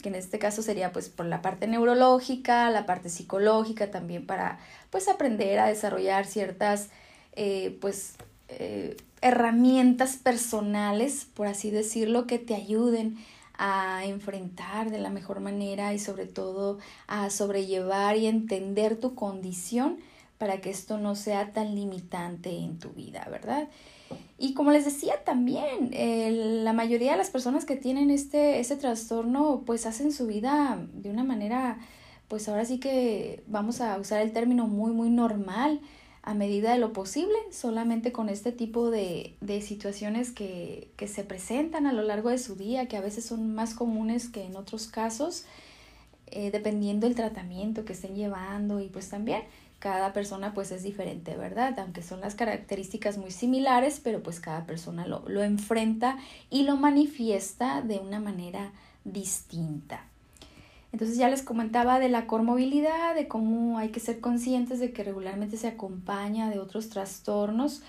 Que 0.01 0.09
en 0.09 0.15
este 0.15 0.39
caso 0.39 0.61
sería 0.61 0.91
pues 0.91 1.09
por 1.09 1.27
la 1.27 1.41
parte 1.41 1.67
neurológica, 1.67 2.69
la 2.71 2.85
parte 2.85 3.09
psicológica 3.09 3.91
también 3.91 4.25
para 4.25 4.59
pues 4.89 5.07
aprender 5.07 5.59
a 5.59 5.67
desarrollar 5.67 6.25
ciertas 6.25 6.89
eh, 7.33 7.77
pues 7.81 8.15
eh, 8.49 8.97
herramientas 9.21 10.17
personales, 10.17 11.27
por 11.33 11.47
así 11.47 11.71
decirlo, 11.71 12.27
que 12.27 12.39
te 12.39 12.55
ayuden 12.55 13.17
a 13.57 14.05
enfrentar 14.05 14.89
de 14.89 14.99
la 14.99 15.09
mejor 15.09 15.39
manera 15.39 15.93
y 15.93 15.99
sobre 15.99 16.25
todo 16.25 16.79
a 17.07 17.29
sobrellevar 17.29 18.17
y 18.17 18.27
entender 18.27 18.97
tu 18.97 19.15
condición 19.15 19.97
para 20.37 20.59
que 20.59 20.69
esto 20.69 20.97
no 20.97 21.15
sea 21.15 21.51
tan 21.51 21.75
limitante 21.75 22.49
en 22.57 22.79
tu 22.79 22.89
vida, 22.89 23.27
¿verdad? 23.29 23.69
Y 24.37 24.53
como 24.53 24.71
les 24.71 24.85
decía 24.85 25.23
también, 25.23 25.91
la 26.63 26.73
mayoría 26.73 27.11
de 27.11 27.17
las 27.17 27.29
personas 27.29 27.65
que 27.65 27.75
tienen 27.75 28.09
este, 28.09 28.59
este 28.59 28.75
trastorno 28.75 29.63
pues 29.65 29.85
hacen 29.85 30.11
su 30.11 30.27
vida 30.27 30.85
de 30.93 31.09
una 31.09 31.23
manera, 31.23 31.77
pues 32.27 32.49
ahora 32.49 32.65
sí 32.65 32.79
que 32.79 33.43
vamos 33.47 33.79
a 33.79 33.97
usar 33.97 34.21
el 34.21 34.33
término 34.33 34.67
muy, 34.67 34.91
muy 34.91 35.09
normal 35.09 35.79
a 36.23 36.33
medida 36.33 36.71
de 36.71 36.79
lo 36.79 36.93
posible, 36.93 37.35
solamente 37.51 38.13
con 38.13 38.29
este 38.29 38.53
tipo 38.53 38.89
de, 38.89 39.35
de 39.41 39.61
situaciones 39.61 40.31
que, 40.31 40.89
que, 40.95 41.09
se 41.09 41.25
presentan 41.25 41.85
a 41.85 41.91
lo 41.91 42.01
largo 42.01 42.29
de 42.29 42.37
su 42.37 42.55
día, 42.55 42.87
que 42.87 42.95
a 42.95 43.01
veces 43.01 43.25
son 43.25 43.53
más 43.53 43.73
comunes 43.73 44.29
que 44.29 44.45
en 44.45 44.55
otros 44.55 44.87
casos, 44.87 45.43
eh, 46.27 46.49
dependiendo 46.49 47.07
del 47.07 47.15
tratamiento 47.15 47.83
que 47.83 47.91
estén 47.91 48.15
llevando 48.15 48.79
y 48.79 48.87
pues 48.87 49.09
también 49.09 49.43
cada 49.79 50.13
persona 50.13 50.53
pues 50.53 50.71
es 50.71 50.81
diferente, 50.81 51.35
¿verdad? 51.35 51.77
Aunque 51.77 52.01
son 52.01 52.21
las 52.21 52.35
características 52.35 53.17
muy 53.17 53.31
similares, 53.31 53.99
pero 54.01 54.23
pues 54.23 54.39
cada 54.39 54.65
persona 54.65 55.05
lo, 55.05 55.27
lo 55.27 55.43
enfrenta 55.43 56.17
y 56.49 56.63
lo 56.63 56.77
manifiesta 56.77 57.81
de 57.81 57.99
una 57.99 58.21
manera 58.21 58.71
distinta. 59.03 60.05
Entonces 60.93 61.17
ya 61.17 61.27
les 61.27 61.41
comentaba 61.41 61.99
de 61.99 62.07
la 62.07 62.27
comorbilidad, 62.27 63.15
de 63.15 63.27
cómo 63.27 63.79
hay 63.79 63.89
que 63.89 63.99
ser 63.99 64.19
conscientes 64.19 64.79
de 64.79 64.93
que 64.93 65.03
regularmente 65.03 65.57
se 65.57 65.67
acompaña 65.67 66.51
de 66.51 66.59
otros 66.59 66.89
trastornos 66.89 67.81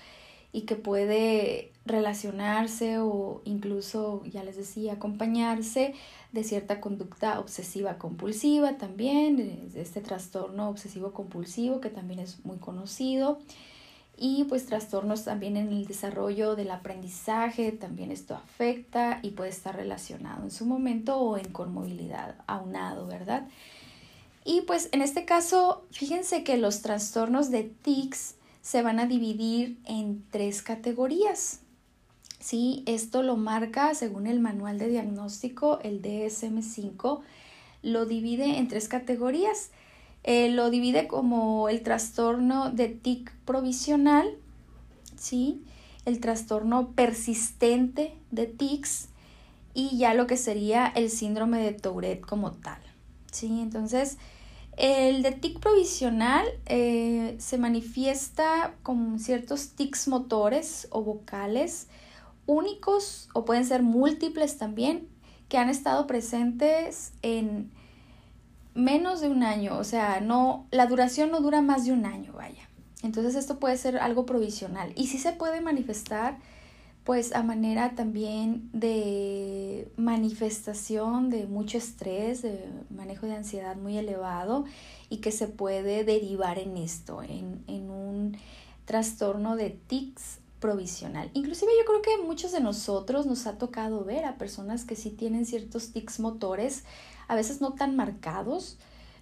y 0.51 0.61
que 0.61 0.75
puede 0.75 1.71
relacionarse 1.85 2.97
o 2.97 3.41
incluso, 3.45 4.23
ya 4.25 4.43
les 4.43 4.57
decía, 4.57 4.93
acompañarse 4.93 5.93
de 6.31 6.43
cierta 6.43 6.81
conducta 6.81 7.39
obsesiva 7.39 7.99
compulsiva 7.99 8.77
también, 8.77 9.69
este 9.75 10.01
trastorno 10.01 10.67
obsesivo 10.67 11.13
compulsivo 11.13 11.81
que 11.81 11.91
también 11.91 12.19
es 12.19 12.43
muy 12.43 12.57
conocido 12.57 13.37
y 14.17 14.45
pues 14.45 14.65
trastornos 14.65 15.25
también 15.25 15.57
en 15.57 15.69
el 15.69 15.85
desarrollo 15.85 16.55
del 16.55 16.71
aprendizaje, 16.71 17.71
también 17.71 18.11
esto 18.11 18.35
afecta 18.35 19.19
y 19.21 19.31
puede 19.31 19.49
estar 19.49 19.75
relacionado 19.75 20.43
en 20.43 20.51
su 20.51 20.65
momento 20.65 21.17
o 21.17 21.37
en 21.37 21.51
conmovilidad, 21.51 22.35
aunado, 22.47 23.07
¿verdad? 23.07 23.47
Y 24.45 24.61
pues 24.61 24.89
en 24.91 25.01
este 25.01 25.25
caso, 25.25 25.85
fíjense 25.91 26.43
que 26.43 26.57
los 26.57 26.81
trastornos 26.81 27.49
de 27.49 27.63
tics 27.63 28.35
se 28.61 28.81
van 28.81 28.99
a 28.99 29.07
dividir 29.07 29.79
en 29.85 30.23
tres 30.29 30.61
categorías. 30.61 31.59
Sí, 32.39 32.83
esto 32.85 33.23
lo 33.23 33.37
marca 33.37 33.95
según 33.95 34.27
el 34.27 34.39
manual 34.39 34.77
de 34.77 34.87
diagnóstico, 34.87 35.79
el 35.81 36.01
DSM5, 36.01 37.21
lo 37.81 38.05
divide 38.05 38.57
en 38.57 38.67
tres 38.67 38.87
categorías. 38.87 39.71
Eh, 40.27 40.49
lo 40.49 40.71
divide 40.71 41.07
como 41.07 41.69
el 41.69 41.83
trastorno 41.83 42.71
de 42.71 42.87
tic 42.87 43.31
provisional, 43.45 44.27
¿sí? 45.15 45.61
el 46.05 46.19
trastorno 46.19 46.93
persistente 46.93 48.15
de 48.31 48.47
tics 48.47 49.09
y 49.75 49.97
ya 49.99 50.15
lo 50.15 50.25
que 50.25 50.35
sería 50.35 50.87
el 50.87 51.11
síndrome 51.11 51.59
de 51.61 51.73
Tourette 51.73 52.25
como 52.25 52.53
tal. 52.53 52.79
¿sí? 53.31 53.59
Entonces, 53.61 54.17
el 54.77 55.21
de 55.21 55.31
tic 55.31 55.59
provisional 55.59 56.47
eh, 56.65 57.35
se 57.37 57.59
manifiesta 57.59 58.73
con 58.81 59.19
ciertos 59.19 59.73
tics 59.75 60.07
motores 60.07 60.87
o 60.89 61.03
vocales 61.03 61.87
únicos 62.47 63.29
o 63.35 63.45
pueden 63.45 63.63
ser 63.63 63.83
múltiples 63.83 64.57
también 64.57 65.07
que 65.49 65.59
han 65.59 65.69
estado 65.69 66.07
presentes 66.07 67.13
en 67.21 67.69
menos 68.75 69.21
de 69.21 69.29
un 69.29 69.41
año, 69.41 69.77
o 69.77 69.83
sea, 69.83 70.19
no, 70.21 70.67
la 70.69 70.85
duración 70.85 71.31
no 71.31 71.39
dura 71.39 71.61
más 71.61 71.85
de 71.85 71.93
un 71.93 72.05
año, 72.05 72.33
vaya. 72.33 72.69
Entonces 73.01 73.35
esto 73.35 73.59
puede 73.59 73.77
ser 73.77 73.97
algo 73.97 74.25
provisional 74.25 74.91
y 74.95 75.07
sí 75.07 75.17
se 75.17 75.31
puede 75.31 75.61
manifestar 75.61 76.37
pues 77.05 77.35
a 77.35 77.43
manera 77.43 77.93
también 77.93 78.67
de 78.73 79.87
manifestación 79.95 81.29
de 81.29 81.45
mucho 81.45 81.77
estrés, 81.77 82.41
de 82.41 82.67
manejo 82.89 83.27
de 83.27 83.35
ansiedad 83.35 83.75
muy 83.75 83.95
elevado 83.97 84.65
y 85.07 85.17
que 85.17 85.31
se 85.31 85.47
puede 85.47 86.03
derivar 86.03 86.57
en 86.57 86.77
esto, 86.77 87.21
en, 87.21 87.63
en 87.67 87.91
un 87.91 88.37
trastorno 88.85 89.55
de 89.55 89.69
tics 89.69 90.39
provisional. 90.59 91.29
Inclusive 91.35 91.71
yo 91.77 91.85
creo 91.85 92.01
que 92.01 92.25
muchos 92.25 92.51
de 92.51 92.59
nosotros 92.59 93.27
nos 93.27 93.45
ha 93.45 93.59
tocado 93.59 94.03
ver 94.03 94.25
a 94.25 94.39
personas 94.39 94.83
que 94.83 94.95
sí 94.95 95.11
tienen 95.11 95.45
ciertos 95.45 95.91
tics 95.91 96.19
motores 96.19 96.85
a 97.27 97.35
veces 97.35 97.61
no 97.61 97.73
tan 97.73 97.95
marcados 97.95 98.77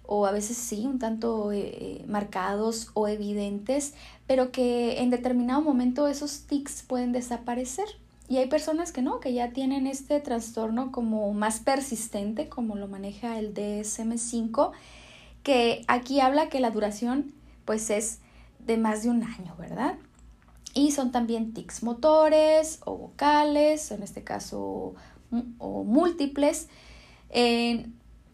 o 0.06 0.26
a 0.26 0.32
veces 0.32 0.56
sí, 0.56 0.84
un 0.86 0.98
tanto 0.98 1.52
eh, 1.52 1.60
eh, 1.60 2.04
marcados 2.06 2.90
o 2.94 3.08
evidentes, 3.08 3.94
pero 4.26 4.52
que 4.52 5.00
en 5.00 5.10
determinado 5.10 5.62
momento 5.62 6.08
esos 6.08 6.42
tics 6.42 6.82
pueden 6.82 7.12
desaparecer. 7.12 7.86
Y 8.28 8.38
hay 8.38 8.46
personas 8.48 8.92
que 8.92 9.02
no, 9.02 9.20
que 9.20 9.32
ya 9.32 9.50
tienen 9.50 9.86
este 9.86 10.20
trastorno 10.20 10.92
como 10.92 11.32
más 11.34 11.60
persistente, 11.60 12.48
como 12.48 12.76
lo 12.76 12.88
maneja 12.88 13.38
el 13.38 13.54
DSM5, 13.54 14.72
que 15.42 15.84
aquí 15.88 16.20
habla 16.20 16.48
que 16.48 16.60
la 16.60 16.70
duración 16.70 17.32
pues 17.64 17.90
es 17.90 18.20
de 18.66 18.76
más 18.76 19.02
de 19.02 19.10
un 19.10 19.22
año, 19.22 19.54
¿verdad? 19.58 19.96
Y 20.74 20.90
son 20.92 21.12
también 21.12 21.52
tics 21.52 21.82
motores 21.82 22.80
o 22.84 22.96
vocales, 22.96 23.90
en 23.90 24.02
este 24.02 24.24
caso, 24.24 24.94
o 25.58 25.84
múltiples, 25.84 26.68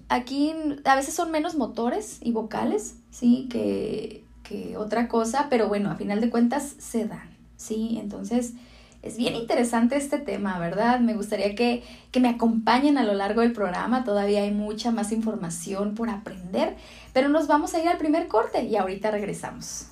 aquí 0.09 0.53
a 0.85 0.97
veces 0.97 1.15
son 1.15 1.31
menos 1.31 1.55
motores 1.55 2.19
y 2.23 2.33
vocales, 2.33 2.97
¿sí? 3.11 3.49
Que, 3.51 4.25
que 4.43 4.77
otra 4.77 5.09
cosa, 5.09 5.47
pero 5.49 5.69
bueno, 5.69 5.91
a 5.91 5.97
final 5.97 6.21
de 6.21 6.31
cuentas 6.31 6.75
se 6.79 7.07
dan, 7.07 7.31
¿sí? 7.57 7.99
Entonces, 8.01 8.55
es 9.03 9.17
bien 9.17 9.35
interesante 9.35 9.97
este 9.97 10.19
tema, 10.19 10.59
¿verdad? 10.59 11.01
Me 11.01 11.15
gustaría 11.15 11.55
que, 11.55 11.83
que, 12.11 12.21
me 12.21 12.29
acompañen 12.29 12.99
a 12.99 13.05
lo 13.05 13.15
largo 13.15 13.41
del 13.41 13.53
programa. 13.53 14.05
Todavía 14.05 14.43
hay 14.43 14.51
mucha 14.51 14.91
más 14.91 15.11
información 15.13 15.95
por 15.95 16.11
aprender, 16.11 16.77
pero 17.15 17.29
nos 17.29 17.47
vamos 17.47 17.73
a 17.75 17.81
ir 17.81 17.89
al 17.89 17.97
primer 17.97 18.29
corte 18.29 18.65
y 18.65 18.77
ahorita 18.77 19.11
regresamos. 19.11 19.90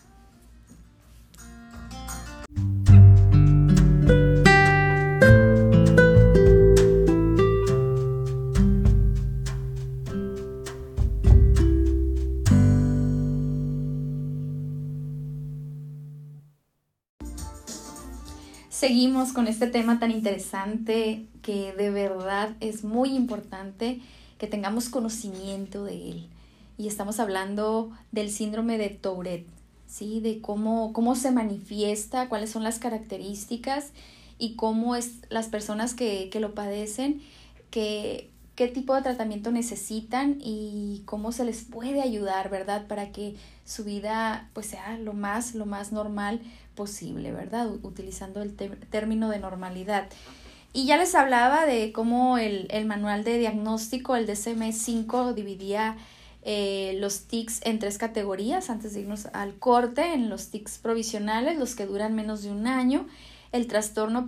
Seguimos 18.89 19.35
con 19.35 19.49
este 19.49 19.67
tema 19.67 19.99
tan 19.99 20.11
interesante 20.11 21.27
que 21.43 21.75
de 21.75 21.91
verdad 21.91 22.57
es 22.61 22.85
muy 22.85 23.11
importante 23.11 24.01
que 24.39 24.47
tengamos 24.47 24.89
conocimiento 24.89 25.85
de 25.85 26.11
él. 26.11 26.27
Y 26.79 26.89
estamos 26.89 27.21
hablando 27.21 27.91
del 28.13 28.31
síndrome 28.31 28.79
de 28.79 28.89
Tourette, 28.89 29.47
¿sí? 29.87 30.21
De 30.21 30.41
cómo, 30.41 30.95
cómo 30.95 31.17
se 31.17 31.33
manifiesta, 31.33 32.31
cuáles 32.31 32.49
son 32.49 32.65
las 32.65 32.79
características 32.79 33.91
y 34.39 34.55
cómo 34.55 34.97
es 34.97 35.17
las 35.29 35.49
personas 35.49 35.93
que, 35.93 36.31
que 36.31 36.41
lo 36.41 36.55
padecen, 36.55 37.21
que 37.71 38.31
qué 38.59 38.67
tipo 38.67 38.97
de 38.97 39.03
tratamiento 39.03 39.53
necesitan 39.53 40.39
y 40.41 41.05
cómo 41.05 41.31
se 41.31 41.45
les 41.45 41.63
puede 41.63 42.03
ayudar, 42.03 42.51
¿verdad? 42.51 42.89
Para 42.89 43.13
que 43.13 43.37
su 43.65 43.85
vida 43.85 44.51
pues 44.53 44.67
sea 44.67 44.99
lo 44.99 45.13
más, 45.13 45.55
lo 45.55 45.65
más 45.65 45.93
normal 45.93 46.41
posible, 46.75 47.31
¿verdad? 47.31 47.71
Utilizando 47.85 48.43
el 48.43 48.57
término 48.57 49.29
de 49.29 49.39
normalidad. 49.39 50.09
Y 50.73 50.87
ya 50.87 50.97
les 50.97 51.15
hablaba 51.15 51.67
de 51.67 51.93
cómo 51.93 52.37
el, 52.37 52.67
el 52.73 52.85
manual 52.85 53.23
de 53.23 53.39
diagnóstico, 53.39 54.17
el 54.17 54.27
DSM-5, 54.27 55.35
dividía 55.35 55.97
eh, 56.43 56.97
los 56.99 57.29
tics 57.29 57.61
en 57.65 57.79
tres 57.79 57.97
categorías 57.97 58.71
antes 58.71 58.93
de 58.93 59.03
irnos 59.03 59.27
al 59.35 59.57
corte, 59.61 60.15
en 60.15 60.29
los 60.29 60.49
tics 60.51 60.79
provisionales, 60.79 61.59
los 61.59 61.77
que 61.77 61.87
duran 61.87 62.17
menos 62.17 62.43
de 62.43 62.51
un 62.51 62.67
año, 62.67 63.07
el 63.53 63.69
trastorno 63.69 64.25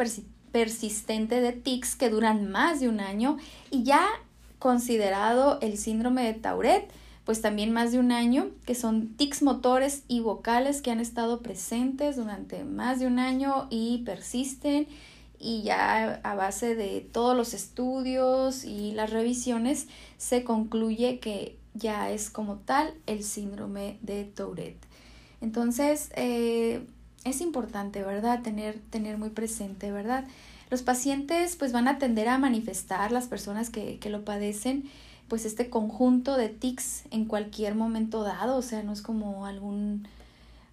persistente 0.53 1.41
de 1.41 1.53
tics 1.53 1.97
que 1.97 2.11
duran 2.11 2.51
más 2.51 2.81
de 2.81 2.89
un 2.89 3.01
año 3.01 3.37
y 3.71 3.83
ya 3.83 4.07
considerado 4.59 5.59
el 5.61 5.79
síndrome 5.79 6.25
de 6.25 6.35
Tourette, 6.35 6.91
pues 7.25 7.41
también 7.41 7.73
más 7.73 7.93
de 7.93 7.99
un 7.99 8.13
año, 8.13 8.51
que 8.67 8.75
son 8.75 9.15
tics 9.17 9.43
motores 9.43 10.05
y 10.09 10.21
vocales 10.21 10.83
que 10.83 10.91
han 10.91 11.01
estado 11.01 11.41
presentes 11.41 12.17
durante 12.17 12.65
más 12.65 13.01
de 13.01 13.07
un 13.07 13.19
año 13.19 13.67
y 13.71 14.03
persisten 14.05 14.87
y 15.39 15.63
ya 15.63 16.21
a 16.23 16.35
base 16.35 16.75
de 16.75 17.01
todos 17.01 17.37
los 17.37 17.55
estudios 17.55 18.65
y 18.65 18.93
las 18.93 19.11
revisiones 19.11 19.89
se 20.19 20.45
concluye 20.45 21.19
que 21.19 21.57
ya 21.75 22.11
es 22.11 22.31
como 22.31 22.57
tal 22.57 22.93
el 23.07 23.25
síndrome 23.25 23.99
de 24.03 24.25
Tourette. 24.25 24.85
Entonces, 25.41 26.11
eh, 26.17 26.85
es 27.25 27.41
importante, 27.41 28.03
¿verdad? 28.03 28.43
Tener, 28.43 28.79
tener 28.91 29.19
muy 29.19 29.31
presente, 29.31 29.93
¿verdad? 29.93 30.25
Los 30.71 30.83
pacientes 30.83 31.57
pues 31.57 31.73
van 31.73 31.89
a 31.89 31.99
tender 31.99 32.29
a 32.29 32.39
manifestar, 32.39 33.13
las 33.13 33.27
personas 33.27 33.71
que, 33.71 33.99
que 33.99 34.11
lo 34.11 34.25
padecen, 34.25 34.89
pues 35.29 35.45
este 35.45 35.71
conjunto 35.71 36.37
de 36.37 36.49
tics 36.49 37.05
en 37.11 37.25
cualquier 37.25 37.75
momento 37.75 38.23
dado, 38.23 38.57
o 38.57 38.63
sea, 38.63 38.83
no 38.83 38.93
es 38.93 39.03
como 39.03 39.47
algún 39.47 40.09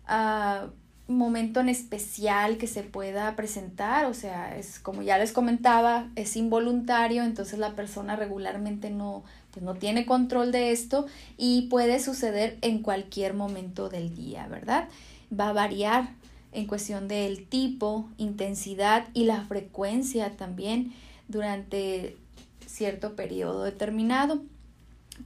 uh, 0.09 0.67
momento 1.07 1.59
en 1.59 1.69
especial 1.69 2.57
que 2.57 2.67
se 2.67 2.83
pueda 2.83 3.35
presentar, 3.35 4.05
o 4.05 4.13
sea, 4.13 4.57
es 4.57 4.79
como 4.79 5.01
ya 5.03 5.17
les 5.17 5.31
comentaba, 5.31 6.09
es 6.15 6.35
involuntario, 6.35 7.23
entonces 7.23 7.59
la 7.59 7.75
persona 7.75 8.15
regularmente 8.15 8.89
no, 8.89 9.23
pues 9.51 9.63
no 9.63 9.75
tiene 9.75 10.05
control 10.05 10.51
de 10.51 10.71
esto 10.71 11.05
y 11.37 11.63
puede 11.69 11.99
suceder 11.99 12.57
en 12.61 12.81
cualquier 12.81 13.33
momento 13.33 13.89
del 13.89 14.15
día, 14.15 14.47
¿verdad? 14.47 14.89
Va 15.31 15.49
a 15.49 15.53
variar 15.53 16.09
en 16.51 16.65
cuestión 16.67 17.07
del 17.07 17.45
tipo, 17.45 18.09
intensidad 18.17 19.07
y 19.13 19.25
la 19.25 19.41
frecuencia 19.45 20.35
también 20.37 20.93
durante 21.27 22.17
cierto 22.65 23.15
periodo 23.15 23.63
determinado. 23.63 24.41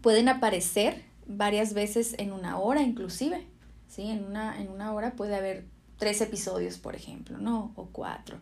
Pueden 0.01 0.29
aparecer 0.29 1.03
varias 1.27 1.73
veces 1.73 2.15
en 2.17 2.31
una 2.33 2.57
hora 2.57 2.81
inclusive, 2.81 3.45
¿sí? 3.87 4.03
En 4.03 4.25
una, 4.25 4.59
en 4.61 4.69
una 4.69 4.93
hora 4.93 5.13
puede 5.13 5.35
haber 5.35 5.65
tres 5.97 6.21
episodios, 6.21 6.77
por 6.77 6.95
ejemplo, 6.95 7.37
¿no? 7.37 7.71
O 7.75 7.85
cuatro. 7.91 8.37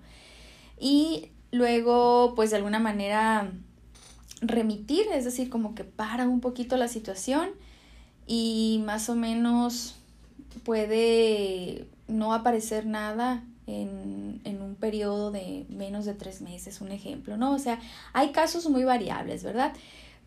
Y 0.79 1.29
luego, 1.51 2.33
pues 2.35 2.51
de 2.51 2.57
alguna 2.57 2.79
manera 2.79 3.51
remitir, 4.41 5.07
es 5.13 5.25
decir, 5.25 5.49
como 5.49 5.75
que 5.75 5.83
para 5.83 6.27
un 6.27 6.39
poquito 6.39 6.77
la 6.77 6.87
situación 6.87 7.49
y 8.25 8.81
más 8.85 9.09
o 9.09 9.15
menos 9.15 9.95
puede 10.63 11.87
no 12.09 12.33
aparecer 12.33 12.85
nada 12.85 13.43
en, 13.67 14.41
en, 14.43 14.61
un 14.61 14.75
periodo 14.75 15.31
de 15.31 15.65
menos 15.69 16.05
de 16.05 16.15
tres 16.15 16.41
meses, 16.41 16.81
un 16.81 16.91
ejemplo, 16.91 17.37
¿no? 17.37 17.53
O 17.53 17.59
sea, 17.59 17.79
hay 18.13 18.31
casos 18.31 18.67
muy 18.69 18.83
variables, 18.83 19.43
¿verdad? 19.43 19.73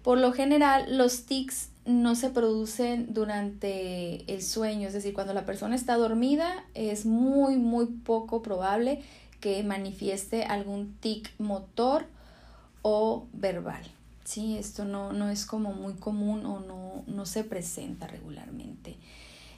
Por 0.03 0.19
lo 0.19 0.33
general, 0.33 0.97
los 0.97 1.27
tics 1.27 1.69
no 1.85 2.15
se 2.15 2.31
producen 2.31 3.13
durante 3.13 4.33
el 4.33 4.43
sueño, 4.43 4.87
es 4.87 4.95
decir, 4.95 5.15
cuando 5.15 5.35
la 5.35 5.45
persona 5.45 5.75
está 5.75 5.97
dormida, 5.97 6.65
es 6.75 7.07
muy, 7.07 7.57
muy 7.57 7.87
poco 7.87 8.43
probable 8.43 9.03
que 9.41 9.63
manifieste 9.65 10.45
algún 10.45 10.95
tic 11.01 11.33
motor 11.39 12.07
o 12.83 13.27
verbal. 13.33 13.83
Sí, 14.25 14.57
esto 14.57 14.85
no, 14.85 15.13
no 15.13 15.29
es 15.29 15.45
como 15.45 15.73
muy 15.73 15.95
común 15.95 16.47
o 16.47 16.61
no, 16.61 17.03
no 17.07 17.27
se 17.27 17.43
presenta 17.43 18.07
regularmente. 18.07 18.97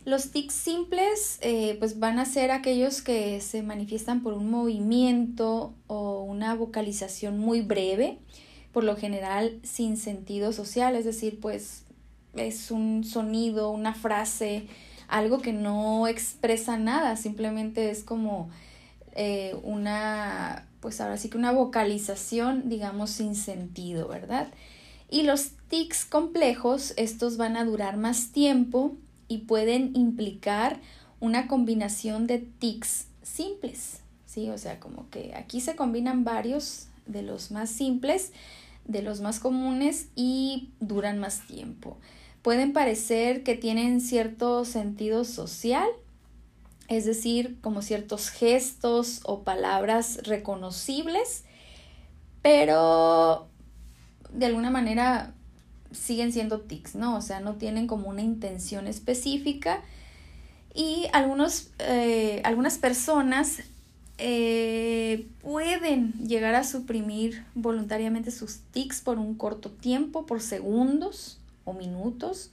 Los 0.05 0.33
tics 0.33 0.53
simples 0.55 1.38
eh, 1.40 1.77
pues 1.79 1.99
van 1.99 2.19
a 2.19 2.27
ser 2.27 2.51
aquellos 2.51 3.01
que 3.01 3.40
se 3.40 3.62
manifiestan 3.62 4.23
por 4.23 4.35
un 4.35 4.51
movimiento 4.51 5.73
o 5.87 6.23
una 6.23 6.55
vocalización 6.55 7.38
muy 7.38 7.62
breve, 7.62 8.19
por 8.73 8.85
lo 8.85 8.97
general 8.97 9.59
sin 9.62 9.97
sentido 9.97 10.53
social, 10.53 10.95
es 10.95 11.07
decir, 11.07 11.40
pues 11.40 11.85
es 12.35 12.71
un 12.71 13.05
sonido, 13.05 13.71
una 13.71 13.95
frase, 13.95 14.67
algo 15.09 15.40
que 15.40 15.55
no 15.55 16.07
expresa 16.07 16.77
nada, 16.77 17.17
simplemente 17.17 17.90
es 17.90 18.05
como 18.05 18.51
eh, 19.12 19.57
una, 19.62 20.67
pues 20.81 21.01
ahora 21.01 21.17
sí 21.17 21.31
que 21.31 21.38
una 21.38 21.53
vocalización, 21.53 22.69
digamos, 22.69 23.09
sin 23.11 23.35
sentido, 23.35 24.09
¿verdad? 24.09 24.49
Y 25.09 25.23
los 25.23 25.53
tics 25.69 26.05
complejos, 26.05 26.93
estos 26.99 27.38
van 27.38 27.57
a 27.57 27.64
durar 27.64 27.97
más 27.97 28.33
tiempo 28.33 28.97
y 29.29 29.39
pueden 29.39 29.95
implicar 29.95 30.81
una 31.21 31.47
combinación 31.49 32.27
de 32.27 32.39
tics 32.39 33.07
simples, 33.23 34.01
¿sí? 34.27 34.51
O 34.51 34.59
sea, 34.59 34.81
como 34.81 35.09
que 35.11 35.35
aquí 35.35 35.61
se 35.61 35.77
combinan 35.77 36.25
varios 36.25 36.89
de 37.07 37.23
los 37.23 37.51
más 37.51 37.71
simples, 37.71 38.33
de 38.85 39.03
los 39.03 39.21
más 39.21 39.41
comunes 39.41 40.09
y 40.15 40.71
duran 40.81 41.19
más 41.19 41.47
tiempo. 41.47 41.99
Pueden 42.43 42.73
parecer 42.73 43.43
que 43.43 43.55
tienen 43.55 44.01
cierto 44.01 44.65
sentido 44.65 45.25
social, 45.25 45.89
es 46.89 47.07
decir, 47.07 47.59
como 47.63 47.81
ciertos 47.81 48.29
gestos 48.29 49.21
o 49.25 49.43
palabras 49.43 50.21
reconocibles, 50.25 51.45
pero 52.43 53.49
de 54.31 54.47
alguna 54.47 54.69
manera 54.69 55.35
siguen 55.95 56.33
siendo 56.33 56.61
tics, 56.61 56.95
¿no? 56.95 57.17
O 57.17 57.21
sea, 57.23 57.41
no 57.41 57.55
tienen 57.55 57.87
como 57.87 58.09
una 58.09 58.23
intención 58.23 58.87
específica 58.87 59.83
y 60.75 61.07
algunos, 61.13 61.71
eh, 61.79 62.41
algunas 62.45 62.79
personas 62.79 63.61
eh, 64.19 65.27
pueden 65.41 66.13
llegar 66.27 66.55
a 66.55 66.65
suprimir 66.65 67.45
voluntariamente 67.55 68.31
sus 68.31 68.59
tics 68.73 69.01
por 69.01 69.19
un 69.19 69.35
corto 69.35 69.71
tiempo, 69.71 70.27
por 70.27 70.41
segundos 70.41 71.39
o 71.65 71.73
minutos. 71.73 72.51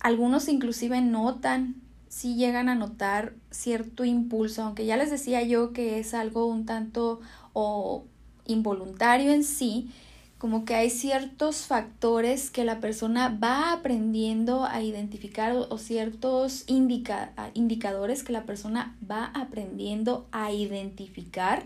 Algunos 0.00 0.48
inclusive 0.48 1.00
notan, 1.00 1.74
si 2.08 2.36
llegan 2.36 2.68
a 2.68 2.74
notar 2.74 3.34
cierto 3.50 4.04
impulso, 4.04 4.62
aunque 4.62 4.86
ya 4.86 4.96
les 4.96 5.10
decía 5.10 5.42
yo 5.42 5.72
que 5.72 5.98
es 5.98 6.14
algo 6.14 6.46
un 6.46 6.66
tanto 6.66 7.20
o 7.52 8.04
involuntario 8.46 9.32
en 9.32 9.44
sí, 9.44 9.90
como 10.38 10.64
que 10.64 10.76
hay 10.76 10.88
ciertos 10.88 11.66
factores 11.66 12.50
que 12.50 12.64
la 12.64 12.78
persona 12.78 13.36
va 13.42 13.72
aprendiendo 13.72 14.64
a 14.64 14.82
identificar 14.82 15.52
o, 15.52 15.78
ciertos 15.78 16.64
indicadores 16.68 18.22
que 18.22 18.32
la 18.32 18.44
persona 18.44 18.96
va 19.08 19.26
aprendiendo 19.34 20.28
a 20.30 20.52
identificar 20.52 21.64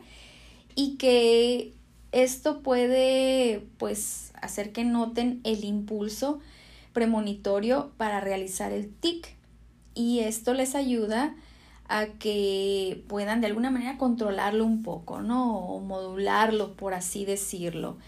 y 0.75 0.97
que 0.97 1.75
esto 2.13 2.61
puede 2.61 3.67
pues 3.77 4.33
hacer 4.41 4.73
que 4.73 4.85
noten 4.85 5.41
el 5.45 5.65
impulso 5.65 6.41
premonitorio 6.95 7.93
para 7.99 8.21
realizar 8.21 8.73
el 8.73 8.91
TIC 8.91 9.35
y 9.95 10.21
esto 10.21 10.55
les 10.55 10.75
ayuda 10.75 11.35
a 11.89 12.07
que 12.07 13.05
puedan 13.07 13.43
de 13.43 13.49
alguna 13.49 13.71
manera 13.71 13.99
controlarlo 13.99 14.65
un 14.65 14.83
poco, 14.83 15.21
¿no? 15.21 15.59
O 15.59 15.81
modularlo, 15.81 16.75
por 16.75 16.95
así 16.95 17.27
decirlo. 17.27 17.99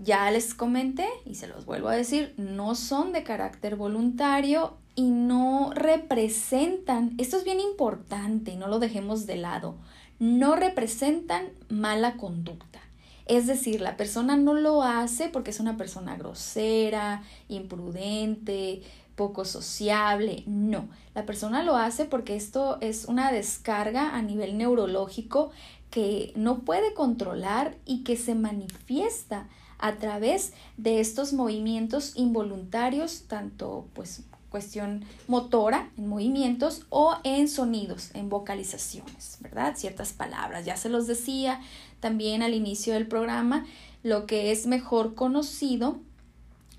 Ya 0.00 0.30
les 0.30 0.54
comenté 0.54 1.08
y 1.24 1.34
se 1.34 1.48
los 1.48 1.66
vuelvo 1.66 1.88
a 1.88 1.96
decir, 1.96 2.34
no 2.36 2.74
son 2.74 3.12
de 3.12 3.24
carácter 3.24 3.74
voluntario 3.76 4.76
y 4.94 5.10
no 5.10 5.72
representan, 5.74 7.14
esto 7.18 7.36
es 7.36 7.44
bien 7.44 7.60
importante 7.60 8.52
y 8.52 8.56
no 8.56 8.68
lo 8.68 8.78
dejemos 8.78 9.26
de 9.26 9.36
lado, 9.36 9.76
no 10.18 10.56
representan 10.56 11.48
mala 11.68 12.16
conducta. 12.16 12.80
Es 13.26 13.46
decir, 13.46 13.80
la 13.80 13.96
persona 13.96 14.36
no 14.36 14.54
lo 14.54 14.82
hace 14.82 15.28
porque 15.28 15.50
es 15.50 15.60
una 15.60 15.76
persona 15.76 16.16
grosera, 16.16 17.22
imprudente, 17.48 18.82
poco 19.16 19.44
sociable. 19.44 20.44
No, 20.46 20.88
la 21.14 21.26
persona 21.26 21.62
lo 21.62 21.76
hace 21.76 22.06
porque 22.06 22.36
esto 22.36 22.78
es 22.80 23.04
una 23.04 23.30
descarga 23.30 24.16
a 24.16 24.22
nivel 24.22 24.56
neurológico 24.56 25.50
que 25.90 26.32
no 26.36 26.60
puede 26.60 26.94
controlar 26.94 27.76
y 27.84 28.04
que 28.04 28.16
se 28.16 28.34
manifiesta 28.34 29.48
a 29.78 29.96
través 29.96 30.52
de 30.76 31.00
estos 31.00 31.32
movimientos 31.32 32.12
involuntarios, 32.16 33.24
tanto 33.28 33.86
pues 33.94 34.22
cuestión 34.50 35.04
motora 35.26 35.90
en 35.96 36.08
movimientos 36.08 36.86
o 36.88 37.16
en 37.22 37.48
sonidos, 37.48 38.10
en 38.14 38.28
vocalizaciones, 38.28 39.38
¿verdad? 39.40 39.74
Ciertas 39.76 40.12
palabras, 40.12 40.64
ya 40.64 40.76
se 40.76 40.88
los 40.88 41.06
decía 41.06 41.60
también 42.00 42.42
al 42.42 42.54
inicio 42.54 42.94
del 42.94 43.06
programa, 43.06 43.66
lo 44.02 44.26
que 44.26 44.52
es 44.52 44.66
mejor 44.66 45.14
conocido, 45.14 45.98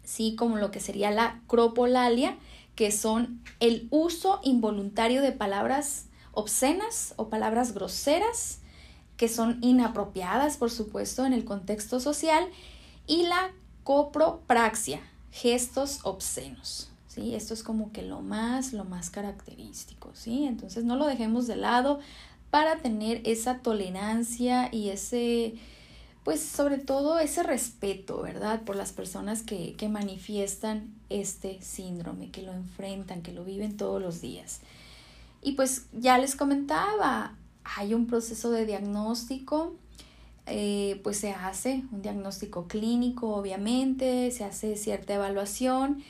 sí, 0.03 0.35
como 0.35 0.57
lo 0.57 0.71
que 0.71 0.79
sería 0.79 1.11
la 1.11 1.41
cropolalia, 1.47 2.37
que 2.75 2.91
son 2.91 3.41
el 3.59 3.87
uso 3.91 4.39
involuntario 4.43 5.21
de 5.21 5.31
palabras 5.31 6.05
obscenas 6.31 7.13
o 7.17 7.29
palabras 7.29 7.73
groseras, 7.73 8.59
que 9.17 9.27
son 9.27 9.57
inapropiadas, 9.61 10.55
por 10.55 10.71
supuesto, 10.71 11.25
en 11.25 11.33
el 11.33 11.43
contexto 11.43 11.99
social, 11.99 12.47
y 13.09 13.23
la 13.23 13.51
copropraxia, 13.83 15.01
gestos 15.31 15.99
obscenos. 16.03 16.89
¿sí? 17.07 17.35
Esto 17.35 17.53
es 17.53 17.63
como 17.63 17.91
que 17.91 18.03
lo 18.03 18.21
más, 18.21 18.71
lo 18.71 18.85
más 18.85 19.09
característico, 19.09 20.11
¿sí? 20.13 20.45
Entonces 20.45 20.85
no 20.85 20.95
lo 20.95 21.07
dejemos 21.07 21.47
de 21.47 21.57
lado 21.57 21.99
para 22.51 22.77
tener 22.77 23.21
esa 23.25 23.59
tolerancia 23.59 24.69
y 24.71 24.89
ese, 24.89 25.55
pues 26.23 26.39
sobre 26.39 26.77
todo 26.77 27.19
ese 27.19 27.41
respeto, 27.41 28.21
¿verdad? 28.21 28.61
Por 28.61 28.75
las 28.75 28.91
personas 28.91 29.41
que, 29.41 29.73
que 29.73 29.89
manifiestan 29.89 30.93
este 31.09 31.59
síndrome, 31.63 32.29
que 32.29 32.43
lo 32.43 32.53
enfrentan, 32.53 33.23
que 33.23 33.33
lo 33.33 33.43
viven 33.43 33.75
todos 33.75 33.99
los 33.99 34.21
días. 34.21 34.61
Y 35.41 35.53
pues 35.53 35.87
ya 35.93 36.19
les 36.19 36.35
comentaba, 36.35 37.35
hay 37.63 37.95
un 37.95 38.05
proceso 38.05 38.51
de 38.51 38.67
diagnóstico, 38.67 39.73
eh, 40.49 40.99
pues 41.03 41.17
se 41.17 41.31
hace 41.31 41.83
un 41.91 42.01
diagnóstico 42.01 42.67
clínico, 42.67 43.35
obviamente, 43.35 44.31
se 44.31 44.43
hace 44.43 44.75
cierta 44.75 45.15
evaluación. 45.15 46.03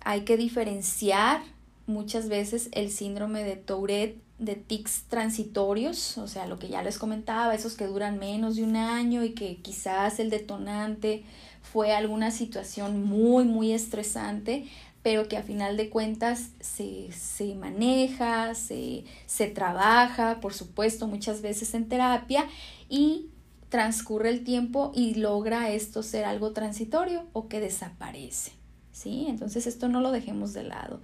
Hay 0.00 0.22
que 0.22 0.36
diferenciar 0.36 1.40
muchas 1.86 2.28
veces 2.28 2.68
el 2.72 2.90
síndrome 2.90 3.44
de 3.44 3.56
Tourette 3.56 4.20
de 4.38 4.54
tics 4.54 5.02
transitorios, 5.08 6.16
o 6.16 6.28
sea, 6.28 6.46
lo 6.46 6.58
que 6.58 6.68
ya 6.68 6.82
les 6.82 6.98
comentaba, 6.98 7.54
esos 7.54 7.74
que 7.74 7.86
duran 7.86 8.18
menos 8.18 8.56
de 8.56 8.62
un 8.62 8.76
año 8.76 9.24
y 9.24 9.30
que 9.30 9.56
quizás 9.56 10.20
el 10.20 10.30
detonante 10.30 11.24
fue 11.60 11.92
alguna 11.92 12.30
situación 12.30 13.04
muy, 13.04 13.44
muy 13.44 13.72
estresante, 13.72 14.68
pero 15.02 15.26
que 15.26 15.36
a 15.36 15.42
final 15.42 15.76
de 15.76 15.90
cuentas 15.90 16.50
se, 16.60 17.10
se 17.12 17.54
maneja, 17.56 18.54
se, 18.54 19.04
se 19.26 19.48
trabaja, 19.48 20.38
por 20.40 20.54
supuesto, 20.54 21.08
muchas 21.08 21.42
veces 21.42 21.74
en 21.74 21.88
terapia 21.88 22.46
y 22.88 23.26
transcurre 23.68 24.30
el 24.30 24.44
tiempo 24.44 24.92
y 24.94 25.14
logra 25.14 25.70
esto 25.70 26.02
ser 26.02 26.24
algo 26.24 26.52
transitorio 26.52 27.26
o 27.32 27.48
que 27.48 27.60
desaparece. 27.60 28.52
¿Sí? 28.92 29.26
Entonces 29.28 29.66
esto 29.66 29.88
no 29.88 30.00
lo 30.00 30.10
dejemos 30.10 30.52
de 30.52 30.64
lado. 30.64 31.00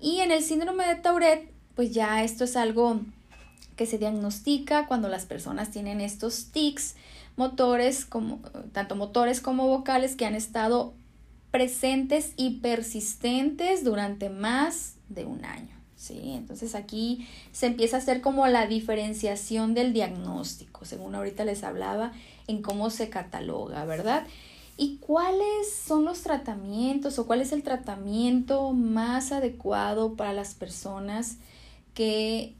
Y 0.00 0.20
en 0.20 0.30
el 0.30 0.42
síndrome 0.42 0.86
de 0.86 0.96
Tourette, 0.96 1.50
pues 1.74 1.92
ya 1.92 2.22
esto 2.22 2.44
es 2.44 2.56
algo 2.56 3.00
que 3.76 3.86
se 3.86 3.98
diagnostica 3.98 4.86
cuando 4.86 5.08
las 5.08 5.26
personas 5.26 5.70
tienen 5.70 6.00
estos 6.00 6.46
tics 6.52 6.94
motores, 7.36 8.04
como, 8.04 8.40
tanto 8.72 8.96
motores 8.96 9.40
como 9.40 9.68
vocales, 9.68 10.16
que 10.16 10.26
han 10.26 10.34
estado 10.34 10.94
presentes 11.50 12.32
y 12.36 12.58
persistentes 12.58 13.84
durante 13.84 14.28
más 14.28 14.94
de 15.08 15.24
un 15.24 15.44
año. 15.44 15.77
¿Sí? 15.98 16.32
Entonces 16.34 16.74
aquí 16.74 17.26
se 17.52 17.66
empieza 17.66 17.96
a 17.96 18.00
hacer 18.00 18.22
como 18.22 18.46
la 18.46 18.66
diferenciación 18.66 19.74
del 19.74 19.92
diagnóstico, 19.92 20.84
según 20.84 21.14
ahorita 21.14 21.44
les 21.44 21.64
hablaba, 21.64 22.12
en 22.46 22.62
cómo 22.62 22.88
se 22.88 23.10
cataloga, 23.10 23.84
¿verdad? 23.84 24.26
¿Y 24.78 24.98
cuáles 24.98 25.72
son 25.86 26.04
los 26.04 26.22
tratamientos 26.22 27.18
o 27.18 27.26
cuál 27.26 27.40
es 27.40 27.50
el 27.52 27.64
tratamiento 27.64 28.72
más 28.72 29.32
adecuado 29.32 30.14
para 30.14 30.32
las 30.32 30.54
personas 30.54 31.38
que 31.94 32.54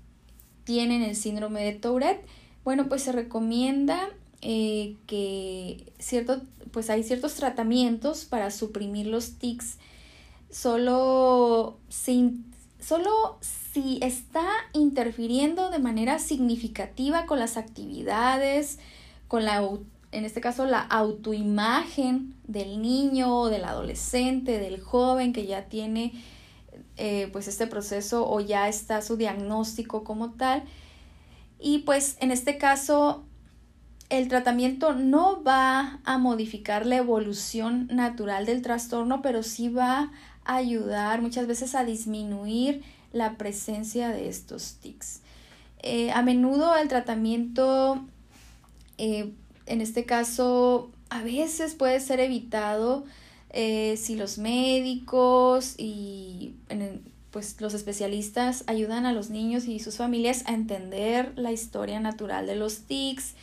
tienen 0.65 1.03
el 1.03 1.15
síndrome 1.15 1.63
de 1.63 1.73
Tourette? 1.73 2.27
Bueno, 2.65 2.89
pues 2.89 3.03
se 3.03 3.13
recomienda 3.13 4.11
eh, 4.43 4.97
que 5.07 5.93
cierto, 6.01 6.43
pues 6.73 6.91
hay 6.91 7.05
ciertos 7.05 7.35
tratamientos 7.35 8.25
para 8.25 8.51
suprimir 8.51 9.07
los 9.07 9.35
tics 9.39 9.79
solo 10.51 11.79
sin 11.89 12.49
solo 12.81 13.39
si 13.41 13.99
está 14.03 14.47
interfiriendo 14.73 15.71
de 15.71 15.79
manera 15.79 16.19
significativa 16.19 17.27
con 17.27 17.39
las 17.39 17.57
actividades, 17.57 18.79
con 19.27 19.45
la, 19.45 19.63
en 20.13 20.25
este 20.25 20.41
caso, 20.41 20.65
la 20.65 20.81
autoimagen 20.81 22.35
del 22.45 22.81
niño 22.81 23.47
del 23.47 23.65
adolescente, 23.65 24.59
del 24.59 24.81
joven 24.81 25.33
que 25.33 25.47
ya 25.47 25.67
tiene 25.67 26.13
eh, 26.97 27.29
pues 27.33 27.47
este 27.47 27.67
proceso 27.67 28.29
o 28.29 28.41
ya 28.41 28.69
está 28.69 29.03
su 29.03 29.17
diagnóstico 29.17 30.03
como 30.05 30.33
tal. 30.33 30.65
Y 31.61 31.79
pues 31.79 32.17
en 32.21 32.31
este 32.31 32.59
caso 32.59 33.25
el 34.09 34.29
tratamiento 34.29 34.95
no 34.95 35.43
va 35.43 36.01
a 36.05 36.19
modificar 36.19 36.87
la 36.87 36.97
evolución 36.97 37.89
natural 37.89 38.47
del 38.47 38.63
trastorno, 38.63 39.21
pero 39.21 39.43
sí 39.43 39.69
va 39.69 40.01
a 40.01 40.11
ayudar 40.57 41.23
muchas 41.23 41.47
veces 41.47 41.75
a 41.75 41.85
disminuir 41.85 42.83
la 43.13 43.37
presencia 43.37 44.09
de 44.09 44.29
estos 44.29 44.75
tics. 44.81 45.21
Eh, 45.83 46.11
a 46.11 46.23
menudo 46.23 46.75
el 46.77 46.89
tratamiento, 46.89 48.05
eh, 48.97 49.33
en 49.67 49.81
este 49.81 50.05
caso, 50.05 50.91
a 51.11 51.23
veces 51.23 51.75
puede 51.75 52.01
ser 52.01 52.21
evitado 52.21 53.05
eh, 53.51 53.97
si 53.97 54.17
los 54.17 54.39
médicos 54.39 55.75
y 55.79 56.55
pues 57.31 57.61
los 57.61 57.75
especialistas 57.75 58.65
ayudan 58.67 59.07
a 59.07 59.13
los 59.13 59.31
niños 59.31 59.67
y 59.67 59.79
sus 59.81 59.97
familias 59.97 60.45
a 60.47 60.55
entender 60.55 61.33
la 61.37 61.53
historia 61.53 62.01
natural 62.01 62.47
de 62.47 62.57
los 62.57 62.81
tics 62.81 63.35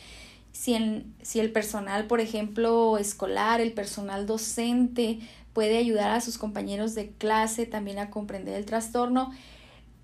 si, 0.52 1.04
si 1.22 1.40
el 1.40 1.52
personal, 1.52 2.06
por 2.06 2.20
ejemplo, 2.20 2.98
escolar, 2.98 3.60
el 3.60 3.72
personal 3.72 4.26
docente 4.26 5.20
puede 5.56 5.78
ayudar 5.78 6.10
a 6.10 6.20
sus 6.20 6.36
compañeros 6.36 6.94
de 6.94 7.08
clase 7.08 7.64
también 7.64 7.98
a 7.98 8.10
comprender 8.10 8.56
el 8.56 8.66
trastorno. 8.66 9.32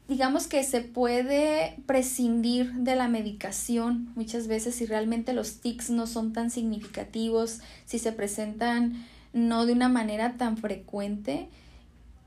Digamos 0.09 0.47
que 0.47 0.65
se 0.65 0.81
puede 0.81 1.77
prescindir 1.85 2.73
de 2.73 2.97
la 2.97 3.07
medicación 3.07 4.11
muchas 4.15 4.49
veces 4.49 4.77
si 4.77 4.87
realmente 4.87 5.35
los 5.35 5.61
tics 5.61 5.91
no 5.91 6.07
son 6.07 6.33
tan 6.33 6.51
significativos, 6.51 7.59
si 7.85 7.99
se 7.99 8.13
presentan 8.13 9.07
no 9.35 9.67
de 9.67 9.75
una 9.75 9.91
manera 9.91 10.39
tan 10.39 10.57
frecuente 10.57 11.51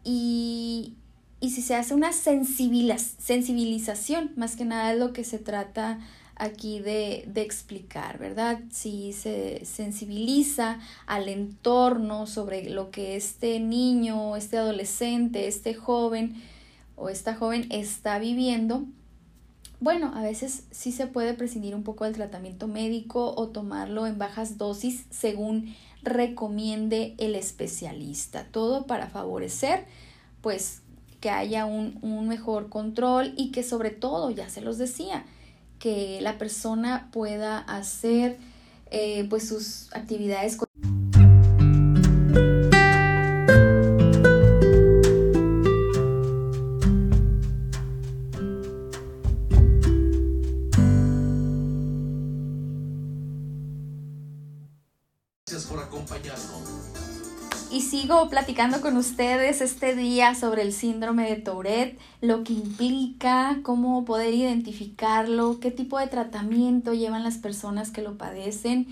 y, 0.03 0.93
y 1.39 1.49
si 1.49 1.63
se 1.63 1.73
hace 1.73 1.95
una 1.95 2.13
sensibilización, 2.13 4.33
más 4.35 4.55
que 4.55 4.65
nada 4.65 4.93
es 4.93 4.99
lo 4.99 5.13
que 5.13 5.23
se 5.23 5.39
trata 5.39 5.97
aquí 6.35 6.79
de, 6.79 7.23
de, 7.27 7.41
explicar, 7.41 8.17
¿verdad? 8.17 8.59
Si 8.71 9.13
se 9.13 9.65
sensibiliza 9.65 10.79
al 11.05 11.29
entorno 11.29 12.27
sobre 12.27 12.69
lo 12.69 12.91
que 12.91 13.15
este 13.15 13.59
niño, 13.59 14.35
este 14.35 14.57
adolescente, 14.57 15.47
este 15.47 15.73
joven 15.73 16.35
o 16.95 17.09
esta 17.09 17.35
joven 17.35 17.67
está 17.69 18.19
viviendo, 18.19 18.85
bueno, 19.79 20.11
a 20.15 20.21
veces 20.21 20.63
sí 20.71 20.91
se 20.91 21.07
puede 21.07 21.33
prescindir 21.33 21.75
un 21.75 21.83
poco 21.83 22.05
del 22.05 22.13
tratamiento 22.13 22.67
médico 22.67 23.33
o 23.35 23.49
tomarlo 23.49 24.07
en 24.07 24.17
bajas 24.17 24.57
dosis 24.57 25.05
según 25.09 25.75
recomiende 26.01 27.13
el 27.17 27.35
especialista. 27.35 28.45
Todo 28.51 28.87
para 28.87 29.09
favorecer, 29.09 29.85
pues, 30.41 30.81
que 31.19 31.29
haya 31.29 31.65
un, 31.65 31.99
un 32.01 32.27
mejor 32.27 32.69
control 32.69 33.33
y 33.35 33.51
que 33.51 33.63
sobre 33.63 33.91
todo, 33.91 34.31
ya 34.31 34.49
se 34.49 34.61
los 34.61 34.77
decía, 34.77 35.25
que 35.85 36.19
la 36.19 36.39
persona 36.39 37.09
pueda 37.11 37.59
hacer 37.59 38.39
eh, 38.89 39.27
pues 39.29 39.47
sus 39.47 39.93
actividades. 39.93 40.57
Platicando 58.29 58.81
con 58.81 58.97
ustedes 58.97 59.61
este 59.61 59.95
día 59.95 60.35
sobre 60.35 60.61
el 60.61 60.73
síndrome 60.73 61.29
de 61.29 61.35
Tourette, 61.35 61.99
lo 62.21 62.43
que 62.43 62.53
implica, 62.53 63.59
cómo 63.63 64.03
poder 64.03 64.33
identificarlo, 64.33 65.59
qué 65.59 65.71
tipo 65.71 65.99
de 65.99 66.07
tratamiento 66.07 66.93
llevan 66.93 67.23
las 67.23 67.37
personas 67.37 67.91
que 67.91 68.01
lo 68.01 68.17
padecen, 68.17 68.87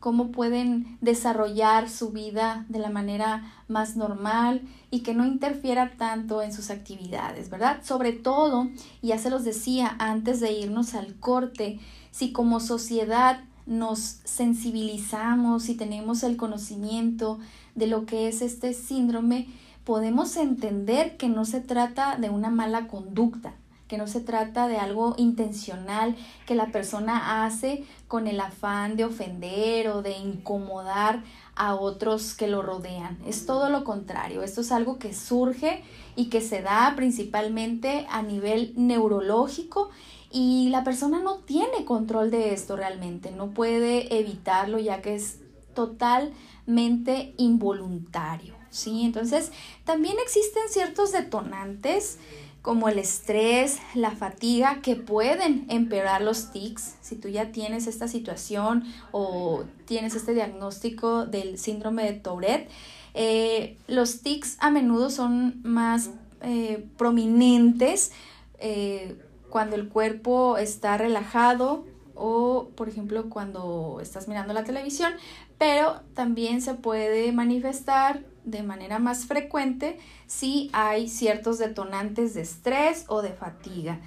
cómo 0.00 0.32
pueden 0.32 0.98
desarrollar 1.00 1.90
su 1.90 2.10
vida 2.10 2.64
de 2.68 2.78
la 2.78 2.90
manera 2.90 3.52
más 3.68 3.96
normal 3.96 4.62
y 4.90 5.00
que 5.00 5.14
no 5.14 5.26
interfiera 5.26 5.92
tanto 5.96 6.42
en 6.42 6.52
sus 6.52 6.70
actividades, 6.70 7.50
¿verdad? 7.50 7.80
Sobre 7.84 8.12
todo, 8.12 8.68
ya 9.02 9.18
se 9.18 9.30
los 9.30 9.44
decía 9.44 9.94
antes 9.98 10.40
de 10.40 10.52
irnos 10.52 10.94
al 10.94 11.14
corte, 11.16 11.78
si 12.10 12.32
como 12.32 12.58
sociedad 12.58 13.40
nos 13.68 13.98
sensibilizamos 14.24 15.68
y 15.68 15.74
tenemos 15.74 16.22
el 16.22 16.36
conocimiento 16.36 17.38
de 17.74 17.86
lo 17.86 18.06
que 18.06 18.26
es 18.26 18.40
este 18.40 18.72
síndrome, 18.72 19.46
podemos 19.84 20.36
entender 20.36 21.16
que 21.16 21.28
no 21.28 21.44
se 21.44 21.60
trata 21.60 22.16
de 22.16 22.30
una 22.30 22.48
mala 22.48 22.88
conducta, 22.88 23.52
que 23.86 23.98
no 23.98 24.06
se 24.06 24.20
trata 24.20 24.68
de 24.68 24.78
algo 24.78 25.14
intencional 25.18 26.16
que 26.46 26.54
la 26.54 26.72
persona 26.72 27.44
hace 27.44 27.84
con 28.06 28.26
el 28.26 28.40
afán 28.40 28.96
de 28.96 29.04
ofender 29.04 29.88
o 29.88 30.02
de 30.02 30.16
incomodar 30.16 31.22
a 31.54 31.74
otros 31.74 32.34
que 32.34 32.48
lo 32.48 32.62
rodean. 32.62 33.18
Es 33.26 33.44
todo 33.44 33.68
lo 33.68 33.84
contrario. 33.84 34.42
Esto 34.42 34.62
es 34.62 34.72
algo 34.72 34.98
que 34.98 35.12
surge 35.12 35.82
y 36.16 36.26
que 36.26 36.40
se 36.40 36.62
da 36.62 36.94
principalmente 36.96 38.06
a 38.10 38.22
nivel 38.22 38.72
neurológico 38.76 39.90
y 40.30 40.68
la 40.70 40.84
persona 40.84 41.20
no 41.20 41.38
tiene 41.38 41.84
control 41.84 42.30
de 42.30 42.52
esto 42.52 42.76
realmente, 42.76 43.30
no 43.30 43.50
puede 43.50 44.18
evitarlo 44.18 44.78
ya 44.78 45.00
que 45.00 45.14
es 45.14 45.38
totalmente 45.74 47.34
involuntario, 47.36 48.54
¿sí? 48.70 49.02
Entonces, 49.04 49.52
también 49.84 50.16
existen 50.22 50.62
ciertos 50.68 51.12
detonantes 51.12 52.18
como 52.62 52.88
el 52.88 52.98
estrés, 52.98 53.78
la 53.94 54.10
fatiga, 54.10 54.82
que 54.82 54.96
pueden 54.96 55.64
empeorar 55.70 56.20
los 56.20 56.50
tics. 56.50 56.96
Si 57.00 57.16
tú 57.16 57.28
ya 57.28 57.52
tienes 57.52 57.86
esta 57.86 58.08
situación 58.08 58.84
o 59.12 59.64
tienes 59.86 60.14
este 60.14 60.34
diagnóstico 60.34 61.24
del 61.24 61.58
síndrome 61.58 62.04
de 62.04 62.12
Tourette, 62.12 62.68
eh, 63.14 63.78
los 63.86 64.20
tics 64.20 64.58
a 64.60 64.70
menudo 64.70 65.08
son 65.08 65.60
más 65.62 66.10
eh, 66.42 66.84
prominentes 66.96 68.12
eh, 68.58 69.16
cuando 69.50 69.76
el 69.76 69.88
cuerpo 69.88 70.58
está 70.58 70.96
relajado 70.96 71.84
o, 72.14 72.70
por 72.74 72.88
ejemplo, 72.88 73.30
cuando 73.30 73.98
estás 74.02 74.28
mirando 74.28 74.52
la 74.52 74.64
televisión, 74.64 75.12
pero 75.56 76.02
también 76.14 76.60
se 76.60 76.74
puede 76.74 77.32
manifestar 77.32 78.24
de 78.44 78.62
manera 78.62 78.98
más 78.98 79.26
frecuente 79.26 79.98
si 80.26 80.70
hay 80.72 81.08
ciertos 81.08 81.58
detonantes 81.58 82.34
de 82.34 82.42
estrés 82.42 83.04
o 83.08 83.22
de 83.22 83.32
fatiga. 83.32 84.00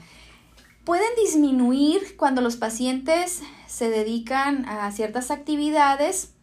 Pueden 0.84 1.10
disminuir 1.24 2.18
cuando 2.18 2.42
los 2.42 2.56
pacientes 2.56 3.42
se 3.68 3.90
dedican 3.90 4.66
a 4.66 4.92
ciertas 4.92 5.30
actividades, 5.30 6.34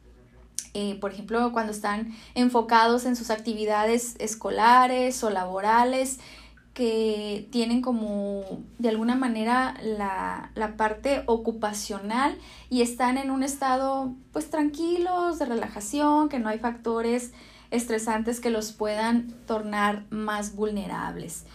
eh, 0.75 0.97
por 1.01 1.13
ejemplo, 1.13 1.53
cuando 1.53 1.73
están 1.73 2.15
enfocados 2.35 3.05
en 3.05 3.17
sus 3.17 3.31
actividades 3.31 4.15
escolares 4.21 5.23
o 5.25 5.31
laborales, 5.31 6.21
que 6.79 7.49
tienen 7.51 7.83
como 7.83 8.45
de 8.79 8.89
alguna 8.89 9.17
manera 9.17 9.75
la, 9.83 10.53
la, 10.55 10.77
parte 10.77 11.25
ocupacional 11.27 12.39
y 12.71 12.83
están 12.83 13.19
en 13.19 13.33
un 13.33 13.43
estado 13.43 14.15
pues 14.33 14.49
tranquilos, 14.49 15.41
de 15.41 15.47
relajación, 15.47 16.29
que 16.29 16.39
no 16.39 16.49
hay 16.49 16.61
factores 16.61 17.33
estresantes 17.73 18.39
que 18.39 18.51
los 18.51 18.71
puedan 18.71 19.33
tornar 19.49 20.05
más 20.11 20.55
vulnerables. 20.55 21.47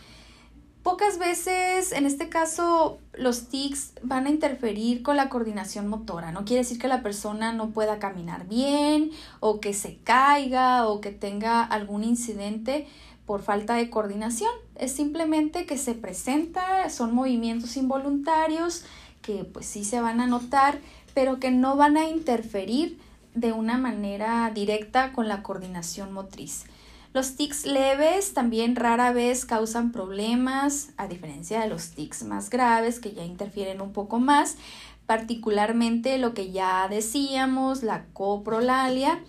Pocas 0.84 1.18
veces, 1.18 1.94
en 1.94 2.06
este 2.06 2.28
caso, 2.28 2.98
los 3.14 3.48
tics 3.48 3.94
van 4.02 4.26
a 4.26 4.30
interferir 4.30 5.04
con 5.04 5.16
la 5.16 5.30
coordinación 5.30 5.88
motora. 5.88 6.34
No 6.34 6.44
quiere 6.44 6.64
decir 6.64 6.80
que 6.80 6.90
la 6.90 7.02
persona 7.02 7.54
no 7.54 7.70
pueda 7.70 7.98
caminar 7.98 8.46
bien 8.50 9.12
o 9.40 9.62
que 9.62 9.74
se 9.74 10.00
caiga 10.04 10.86
o 10.90 11.00
que 11.00 11.12
tenga 11.12 11.64
algún 11.64 12.04
incidente 12.04 12.88
por 13.26 13.42
falta 13.42 13.76
de 13.76 13.90
coordinación. 13.90 14.52
Es 14.76 14.92
simplemente 14.94 15.66
que 15.66 15.78
se 15.78 15.94
presenta, 15.94 16.90
son 16.90 17.14
movimientos 17.14 17.78
involuntarios 17.78 18.84
que 19.22 19.44
pues 19.46 19.66
sí 19.66 19.84
se 19.84 20.02
van 20.02 20.20
a 20.20 20.28
notar, 20.28 20.80
pero 21.14 21.40
que 21.40 21.52
no 21.52 21.76
van 21.76 21.98
a 21.98 22.10
interferir 22.10 23.00
de 23.36 23.52
una 23.52 23.78
manera 23.78 24.52
directa 24.54 25.14
con 25.14 25.28
la 25.28 25.44
coordinación 25.44 26.12
motriz. 26.14 26.66
Los 27.14 27.36
tics 27.36 27.66
leves 27.66 28.34
también 28.34 28.76
rara 28.76 29.14
vez 29.14 29.46
causan 29.46 29.92
problemas, 29.92 30.90
a 30.98 31.08
diferencia 31.08 31.62
de 31.62 31.68
los 31.68 31.92
tics 31.92 32.24
más 32.24 32.50
graves 32.50 33.00
que 33.00 33.14
ya 33.14 33.24
interfieren 33.24 33.82
un 33.82 33.94
poco 33.94 34.20
más, 34.20 34.58
particularmente 35.06 36.18
lo 36.18 36.34
que 36.34 36.52
ya 36.52 36.88
decíamos, 36.88 37.84
la 37.84 38.06
coprolalia, 38.14 39.20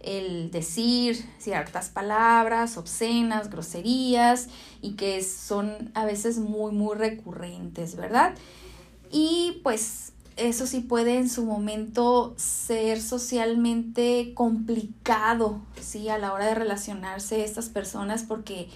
el 0.00 0.50
decir 0.50 1.24
ciertas 1.38 1.90
palabras 1.90 2.76
obscenas, 2.76 3.50
groserías 3.50 4.48
y 4.80 4.92
que 4.92 5.22
son 5.22 5.90
a 5.94 6.04
veces 6.04 6.38
muy 6.38 6.72
muy 6.72 6.96
recurrentes, 6.96 7.96
¿verdad? 7.96 8.34
Y 9.10 9.60
pues 9.62 10.12
eso 10.36 10.66
sí 10.66 10.80
puede 10.80 11.18
en 11.18 11.28
su 11.28 11.44
momento 11.44 12.34
ser 12.36 13.00
socialmente 13.00 14.32
complicado, 14.34 15.60
¿sí? 15.80 16.08
A 16.08 16.18
la 16.18 16.32
hora 16.32 16.46
de 16.46 16.54
relacionarse 16.54 17.44
estas 17.44 17.68
personas 17.68 18.22
porque 18.22 18.68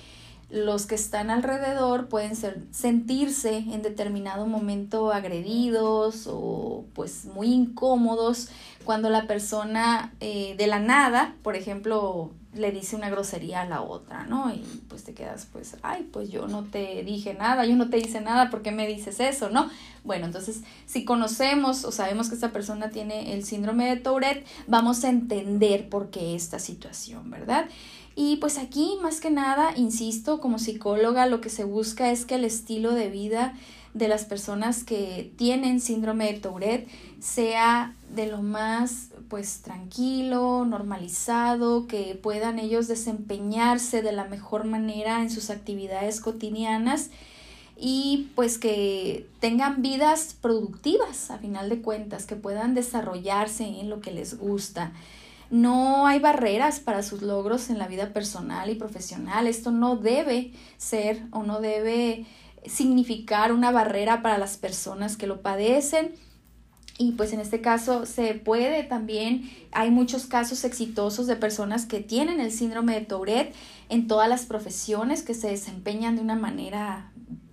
los 0.54 0.86
que 0.86 0.94
están 0.94 1.30
alrededor 1.30 2.06
pueden 2.06 2.36
ser, 2.36 2.62
sentirse 2.70 3.56
en 3.56 3.82
determinado 3.82 4.46
momento 4.46 5.12
agredidos 5.12 6.28
o 6.30 6.84
pues 6.94 7.24
muy 7.24 7.52
incómodos 7.52 8.50
cuando 8.84 9.10
la 9.10 9.26
persona 9.26 10.14
eh, 10.20 10.54
de 10.56 10.68
la 10.68 10.78
nada, 10.78 11.34
por 11.42 11.56
ejemplo, 11.56 12.30
le 12.54 12.70
dice 12.70 12.94
una 12.94 13.10
grosería 13.10 13.62
a 13.62 13.64
la 13.64 13.82
otra, 13.82 14.26
¿no? 14.26 14.54
Y 14.54 14.62
pues 14.88 15.02
te 15.02 15.12
quedas 15.12 15.48
pues, 15.50 15.76
ay, 15.82 16.08
pues 16.12 16.30
yo 16.30 16.46
no 16.46 16.62
te 16.62 17.02
dije 17.02 17.34
nada, 17.34 17.66
yo 17.66 17.74
no 17.74 17.90
te 17.90 17.98
hice 17.98 18.20
nada, 18.20 18.48
¿por 18.48 18.62
qué 18.62 18.70
me 18.70 18.86
dices 18.86 19.18
eso, 19.18 19.50
no? 19.50 19.68
Bueno, 20.04 20.26
entonces, 20.26 20.60
si 20.86 21.04
conocemos 21.04 21.84
o 21.84 21.90
sabemos 21.90 22.28
que 22.28 22.36
esta 22.36 22.52
persona 22.52 22.90
tiene 22.90 23.34
el 23.34 23.44
síndrome 23.44 23.88
de 23.88 23.96
Tourette, 23.96 24.46
vamos 24.68 25.02
a 25.02 25.08
entender 25.08 25.88
por 25.88 26.10
qué 26.10 26.36
esta 26.36 26.60
situación, 26.60 27.28
¿verdad? 27.28 27.66
Y 28.16 28.36
pues 28.36 28.58
aquí, 28.58 28.96
más 29.02 29.20
que 29.20 29.30
nada, 29.30 29.72
insisto, 29.76 30.40
como 30.40 30.58
psicóloga, 30.58 31.26
lo 31.26 31.40
que 31.40 31.50
se 31.50 31.64
busca 31.64 32.12
es 32.12 32.24
que 32.24 32.36
el 32.36 32.44
estilo 32.44 32.92
de 32.92 33.08
vida 33.10 33.54
de 33.92 34.08
las 34.08 34.24
personas 34.24 34.84
que 34.84 35.32
tienen 35.36 35.80
síndrome 35.80 36.32
de 36.32 36.40
Tourette 36.40 36.88
sea 37.20 37.94
de 38.14 38.26
lo 38.26 38.42
más 38.42 39.08
pues 39.28 39.62
tranquilo, 39.62 40.64
normalizado, 40.64 41.86
que 41.86 42.18
puedan 42.20 42.58
ellos 42.58 42.86
desempeñarse 42.86 44.02
de 44.02 44.12
la 44.12 44.24
mejor 44.24 44.64
manera 44.64 45.22
en 45.22 45.30
sus 45.30 45.50
actividades 45.50 46.20
cotidianas 46.20 47.10
y 47.76 48.30
pues 48.34 48.58
que 48.58 49.26
tengan 49.40 49.82
vidas 49.82 50.36
productivas 50.40 51.30
a 51.30 51.38
final 51.38 51.68
de 51.68 51.82
cuentas, 51.82 52.26
que 52.26 52.36
puedan 52.36 52.74
desarrollarse 52.74 53.64
en 53.64 53.90
lo 53.90 54.00
que 54.00 54.12
les 54.12 54.38
gusta. 54.38 54.92
No 55.50 56.06
hay 56.06 56.18
barreras 56.18 56.80
para 56.80 57.02
sus 57.02 57.22
logros 57.22 57.70
en 57.70 57.78
la 57.78 57.88
vida 57.88 58.12
personal 58.12 58.70
y 58.70 58.74
profesional. 58.74 59.46
Esto 59.46 59.70
no 59.70 59.96
debe 59.96 60.52
ser 60.78 61.22
o 61.30 61.42
no 61.42 61.60
debe 61.60 62.26
significar 62.66 63.52
una 63.52 63.70
barrera 63.70 64.22
para 64.22 64.38
las 64.38 64.56
personas 64.56 65.16
que 65.16 65.26
lo 65.26 65.42
padecen. 65.42 66.12
Y 66.96 67.12
pues 67.12 67.32
en 67.32 67.40
este 67.40 67.60
caso 67.60 68.06
se 68.06 68.34
puede 68.34 68.84
también, 68.84 69.50
hay 69.72 69.90
muchos 69.90 70.26
casos 70.26 70.64
exitosos 70.64 71.26
de 71.26 71.34
personas 71.34 71.86
que 71.86 71.98
tienen 71.98 72.38
el 72.38 72.52
síndrome 72.52 72.94
de 72.94 73.04
Tourette 73.04 73.52
en 73.88 74.06
todas 74.06 74.28
las 74.28 74.46
profesiones 74.46 75.22
que 75.22 75.34
se 75.34 75.48
desempeñan 75.48 76.14
de 76.14 76.22
una 76.22 76.36
manera 76.36 77.10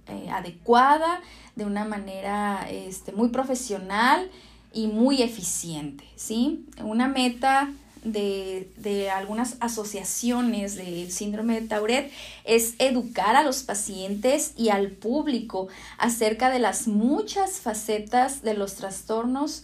eh, 0.08 0.30
adecuada, 0.30 1.22
de 1.56 1.66
una 1.66 1.86
manera 1.86 2.68
este, 2.70 3.14
muy 3.14 3.30
profesional 3.30 4.30
y 4.74 4.88
muy 4.88 5.24
eficiente, 5.24 6.06
¿sí? 6.16 6.68
Una 6.84 7.08
meta 7.08 7.72
de, 8.04 8.72
de, 8.78 9.10
algunas 9.10 9.58
asociaciones 9.60 10.76
del 10.76 11.12
síndrome 11.12 11.60
de 11.60 11.68
Tauret 11.68 12.12
es 12.44 12.76
educar 12.80 13.36
a 13.36 13.44
los 13.44 13.64
pacientes 13.64 14.54
y 14.58 14.70
al 14.70 14.92
público 14.92 15.68
acerca 15.98 16.50
de 16.50 16.60
las 16.60 16.88
muchas 16.88 17.60
facetas 17.60 18.42
de 18.42 18.56
los 18.56 18.76
trastornos 18.76 19.64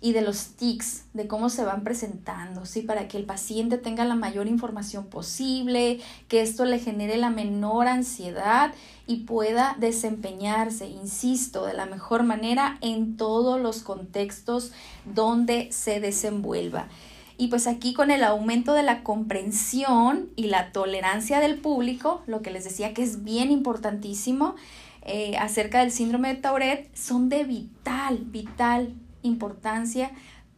y 0.00 0.12
de 0.12 0.20
los 0.20 0.48
tics, 0.48 1.04
de 1.14 1.26
cómo 1.26 1.48
se 1.48 1.64
van 1.64 1.82
presentando, 1.82 2.66
¿sí? 2.66 2.82
Para 2.82 3.08
que 3.08 3.16
el 3.16 3.24
paciente 3.24 3.78
tenga 3.78 4.04
la 4.04 4.14
mayor 4.14 4.46
información 4.46 5.06
posible, 5.06 6.00
que 6.28 6.42
esto 6.42 6.64
le 6.64 6.78
genere 6.78 7.16
la 7.16 7.30
menor 7.30 7.88
ansiedad 7.88 8.74
y 9.06 9.24
pueda 9.24 9.74
desempeñarse, 9.78 10.86
insisto, 10.86 11.64
de 11.64 11.72
la 11.72 11.86
mejor 11.86 12.24
manera 12.24 12.78
en 12.82 13.16
todos 13.16 13.60
los 13.60 13.82
contextos 13.82 14.72
donde 15.06 15.72
se 15.72 15.98
desenvuelva. 15.98 16.88
Y 17.38 17.48
pues 17.48 17.66
aquí 17.66 17.92
con 17.92 18.10
el 18.10 18.24
aumento 18.24 18.72
de 18.72 18.82
la 18.82 19.02
comprensión 19.02 20.30
y 20.36 20.44
la 20.44 20.72
tolerancia 20.72 21.40
del 21.40 21.58
público, 21.58 22.22
lo 22.26 22.42
que 22.42 22.50
les 22.50 22.64
decía 22.64 22.94
que 22.94 23.02
es 23.02 23.24
bien 23.24 23.50
importantísimo 23.50 24.54
eh, 25.02 25.36
acerca 25.36 25.80
del 25.80 25.92
síndrome 25.92 26.28
de 26.28 26.40
Tauret, 26.40 26.94
son 26.96 27.28
de 27.28 27.44
vital, 27.44 28.18
vital 28.24 28.94
importancia 29.22 30.10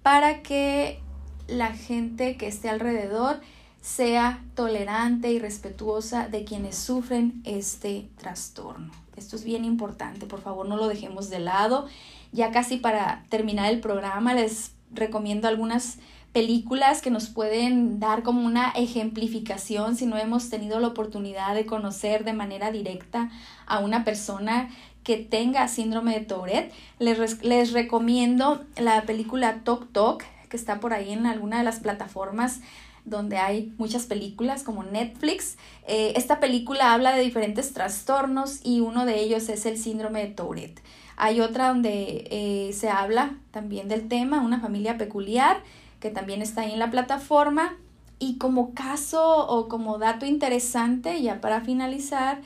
para 0.02 0.42
que 0.42 1.00
la 1.48 1.72
gente 1.72 2.36
que 2.36 2.46
esté 2.46 2.68
alrededor 2.68 3.40
sea 3.80 4.44
tolerante 4.54 5.32
y 5.32 5.38
respetuosa 5.38 6.28
de 6.28 6.44
quienes 6.44 6.76
sufren 6.76 7.40
este 7.44 8.08
trastorno. 8.18 8.92
Esto 9.16 9.34
es 9.34 9.44
bien 9.44 9.64
importante, 9.64 10.26
por 10.26 10.40
favor 10.40 10.68
no 10.68 10.76
lo 10.76 10.86
dejemos 10.86 11.30
de 11.30 11.40
lado 11.40 11.88
ya 12.32 12.50
casi 12.50 12.76
para 12.76 13.24
terminar 13.28 13.72
el 13.72 13.80
programa 13.80 14.34
les 14.34 14.72
recomiendo 14.90 15.48
algunas 15.48 15.98
películas 16.32 17.02
que 17.02 17.10
nos 17.10 17.28
pueden 17.28 18.00
dar 18.00 18.22
como 18.22 18.44
una 18.44 18.70
ejemplificación 18.70 19.96
si 19.96 20.06
no 20.06 20.16
hemos 20.16 20.50
tenido 20.50 20.78
la 20.80 20.88
oportunidad 20.88 21.54
de 21.54 21.66
conocer 21.66 22.24
de 22.24 22.32
manera 22.32 22.70
directa 22.70 23.30
a 23.66 23.78
una 23.80 24.04
persona 24.04 24.68
que 25.04 25.16
tenga 25.16 25.68
síndrome 25.68 26.14
de 26.14 26.24
Tourette. 26.24 26.72
Les, 26.98 27.42
les 27.42 27.72
recomiendo 27.72 28.64
la 28.76 29.02
película 29.02 29.60
Tok 29.64 29.90
Tok, 29.92 30.22
que 30.48 30.56
está 30.56 30.80
por 30.80 30.92
ahí 30.92 31.12
en 31.12 31.26
alguna 31.26 31.58
de 31.58 31.64
las 31.64 31.80
plataformas 31.80 32.60
donde 33.08 33.38
hay 33.38 33.72
muchas 33.78 34.06
películas 34.06 34.62
como 34.62 34.82
Netflix. 34.84 35.56
Eh, 35.86 36.12
esta 36.16 36.40
película 36.40 36.92
habla 36.92 37.14
de 37.14 37.22
diferentes 37.22 37.72
trastornos 37.72 38.60
y 38.64 38.80
uno 38.80 39.06
de 39.06 39.20
ellos 39.20 39.48
es 39.48 39.66
el 39.66 39.78
síndrome 39.78 40.20
de 40.20 40.28
Tourette. 40.28 40.82
Hay 41.16 41.40
otra 41.40 41.68
donde 41.68 42.28
eh, 42.30 42.72
se 42.74 42.90
habla 42.90 43.34
también 43.50 43.88
del 43.88 44.08
tema, 44.08 44.40
una 44.40 44.60
familia 44.60 44.98
peculiar, 44.98 45.62
que 46.00 46.10
también 46.10 46.42
está 46.42 46.62
ahí 46.62 46.72
en 46.72 46.78
la 46.78 46.90
plataforma. 46.90 47.76
Y 48.18 48.38
como 48.38 48.74
caso 48.74 49.46
o 49.46 49.68
como 49.68 49.98
dato 49.98 50.26
interesante, 50.26 51.22
ya 51.22 51.40
para 51.40 51.60
finalizar, 51.60 52.40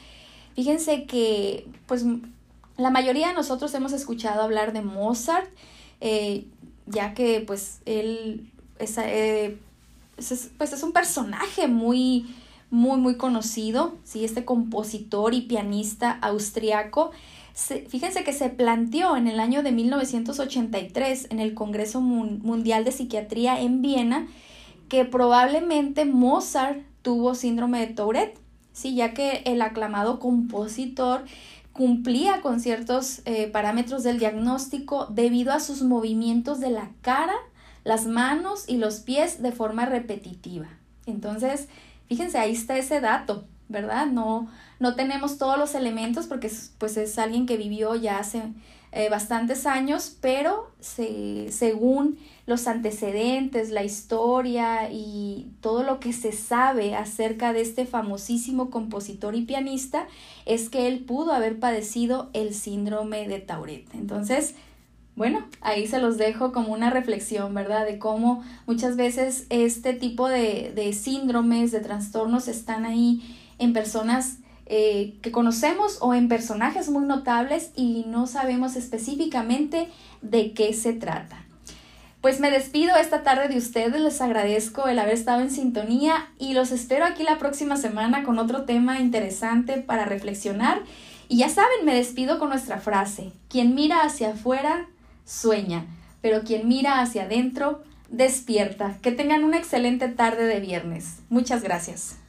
fíjense 0.55 1.05
que 1.07 1.67
pues 1.87 2.05
la 2.77 2.91
mayoría 2.91 3.29
de 3.29 3.35
nosotros 3.35 3.73
hemos 3.75 3.93
escuchado 3.93 4.43
hablar 4.43 4.73
de 4.73 4.83
Mozart, 4.83 5.49
eh, 6.01 6.47
ya 6.87 7.15
que 7.15 7.41
pues 7.41 7.81
él 7.87 8.51
es, 8.79 8.99
eh, 8.99 9.59
pues 10.59 10.73
es 10.73 10.83
un 10.83 10.93
personaje 10.93 11.69
muy, 11.69 12.35
muy, 12.71 12.99
muy 12.99 13.17
conocido, 13.17 13.95
¿sí? 14.05 14.25
este 14.25 14.45
compositor 14.45 15.35
y 15.35 15.43
pianista 15.43 16.19
austriaco. 16.21 17.13
Fíjense 17.55 18.25
que 18.25 18.33
se 18.33 18.49
planteó 18.49 19.17
en 19.17 19.29
el 19.29 19.41
año 19.41 19.63
de 19.63 19.73
1983 19.73 21.29
en 21.31 21.39
el 21.39 21.55
Congreso 21.55 22.01
Mundial 22.01 22.85
de 22.85 22.93
Psiquiatría 22.93 23.61
en 23.61 23.83
Viena 23.83 24.27
que 24.89 25.05
probablemente 25.07 26.05
Mozart 26.05 26.83
tuvo 27.01 27.35
síndrome 27.35 27.81
de 27.81 27.95
Tourette, 27.95 28.39
¿sí? 28.75 28.95
ya 28.95 29.15
que 29.15 29.43
el 29.47 29.63
aclamado 29.63 30.19
compositor 30.19 31.25
cumplía 31.73 32.43
con 32.43 32.61
ciertos 32.61 33.23
eh, 33.25 33.49
parámetros 33.49 34.03
del 34.03 34.19
diagnóstico 34.19 35.07
debido 35.07 35.53
a 35.53 35.61
sus 35.61 35.83
movimientos 35.83 36.61
de 36.61 36.71
la 36.71 36.91
cara, 37.01 37.35
las 37.85 38.07
manos 38.07 38.69
y 38.69 38.77
los 38.77 39.01
pies 39.01 39.43
de 39.43 39.53
forma 39.53 39.87
repetitiva. 39.87 40.69
Entonces, 41.07 41.69
fíjense, 42.07 42.39
ahí 42.39 42.53
está 42.53 42.77
ese 42.77 43.01
dato, 43.01 43.47
¿verdad? 43.73 44.07
No, 44.07 44.49
no 44.79 44.95
tenemos 44.95 45.39
todos 45.39 45.59
los 45.59 45.75
elementos 45.75 46.27
porque 46.27 46.51
pues 46.79 46.97
es 46.97 47.19
alguien 47.19 47.47
que 47.47 47.57
vivió 47.57 47.95
ya 47.95 48.19
hace 48.19 48.43
eh, 48.95 49.09
bastantes 49.09 49.65
años, 49.65 50.19
pero 50.21 50.71
se, 50.81 51.51
según 51.51 52.19
los 52.45 52.69
antecedentes, 52.69 53.71
la 53.71 53.85
historia 53.85 54.91
y 54.93 55.51
todo 55.63 55.83
lo 55.83 55.99
que 55.99 56.13
se 56.13 56.33
sabe 56.33 56.95
acerca 56.95 57.55
de 57.55 57.63
este 57.63 57.87
famosísimo 57.87 58.69
compositor 58.69 59.35
y 59.35 59.47
pianista 59.47 60.07
es 60.45 60.69
que 60.69 60.89
él 60.89 61.01
pudo 61.01 61.33
haber 61.33 61.59
padecido 61.59 62.29
el 62.35 62.53
síndrome 62.53 63.27
de 63.29 63.39
Tourette. 63.39 63.95
Entonces, 63.95 64.57
bueno, 65.17 65.47
ahí 65.63 65.87
se 65.87 65.99
los 65.99 66.19
dejo 66.19 66.53
como 66.53 66.75
una 66.75 66.91
reflexión, 66.91 67.55
¿verdad? 67.55 67.87
De 67.87 67.99
cómo 67.99 68.43
muchas 68.67 68.97
veces 68.97 69.47
este 69.49 69.95
tipo 69.95 70.29
de, 70.29 70.71
de 70.75 70.93
síndromes, 70.93 71.73
de 71.73 71.81
trastornos 71.81 72.47
están 72.47 72.85
ahí 72.85 73.23
en 73.63 73.73
personas 73.73 74.39
eh, 74.67 75.15
que 75.23 75.33
conocemos 75.33 75.99
o 76.01 76.15
en 76.15 76.29
personajes 76.29 76.89
muy 76.89 77.05
notables 77.05 77.73
y 77.77 78.05
no 78.07 78.27
sabemos 78.27 78.77
específicamente 78.77 79.89
de 80.23 80.53
qué 80.53 80.73
se 80.73 80.93
trata. 80.93 81.45
Pues 82.21 82.39
me 82.39 82.51
despido 82.53 82.97
esta 82.97 83.25
tarde 83.25 83.49
de 83.49 83.59
ustedes, 83.59 84.01
les 84.01 84.21
agradezco 84.21 84.87
el 84.87 84.99
haber 84.99 85.15
estado 85.15 85.41
en 85.41 85.51
sintonía 85.51 86.31
y 86.39 86.55
los 86.55 86.71
espero 86.71 87.05
aquí 87.05 87.25
la 87.25 87.39
próxima 87.39 87.77
semana 87.77 88.23
con 88.23 88.39
otro 88.39 88.65
tema 88.65 89.01
interesante 89.01 89.79
para 89.79 90.05
reflexionar. 90.05 90.83
Y 91.29 91.39
ya 91.39 91.49
saben, 91.49 91.85
me 91.85 91.95
despido 91.95 92.39
con 92.39 92.51
nuestra 92.51 92.79
frase, 92.79 93.33
quien 93.49 93.75
mira 93.75 94.03
hacia 94.03 94.31
afuera, 94.33 94.87
sueña, 95.25 95.87
pero 96.21 96.45
quien 96.45 96.69
mira 96.69 97.01
hacia 97.01 97.25
adentro, 97.25 97.83
despierta. 98.09 98.99
Que 99.03 99.11
tengan 99.11 99.43
una 99.43 99.59
excelente 99.59 100.09
tarde 100.09 100.45
de 100.45 100.61
viernes. 100.61 101.17
Muchas 101.29 101.63
gracias. 101.63 102.22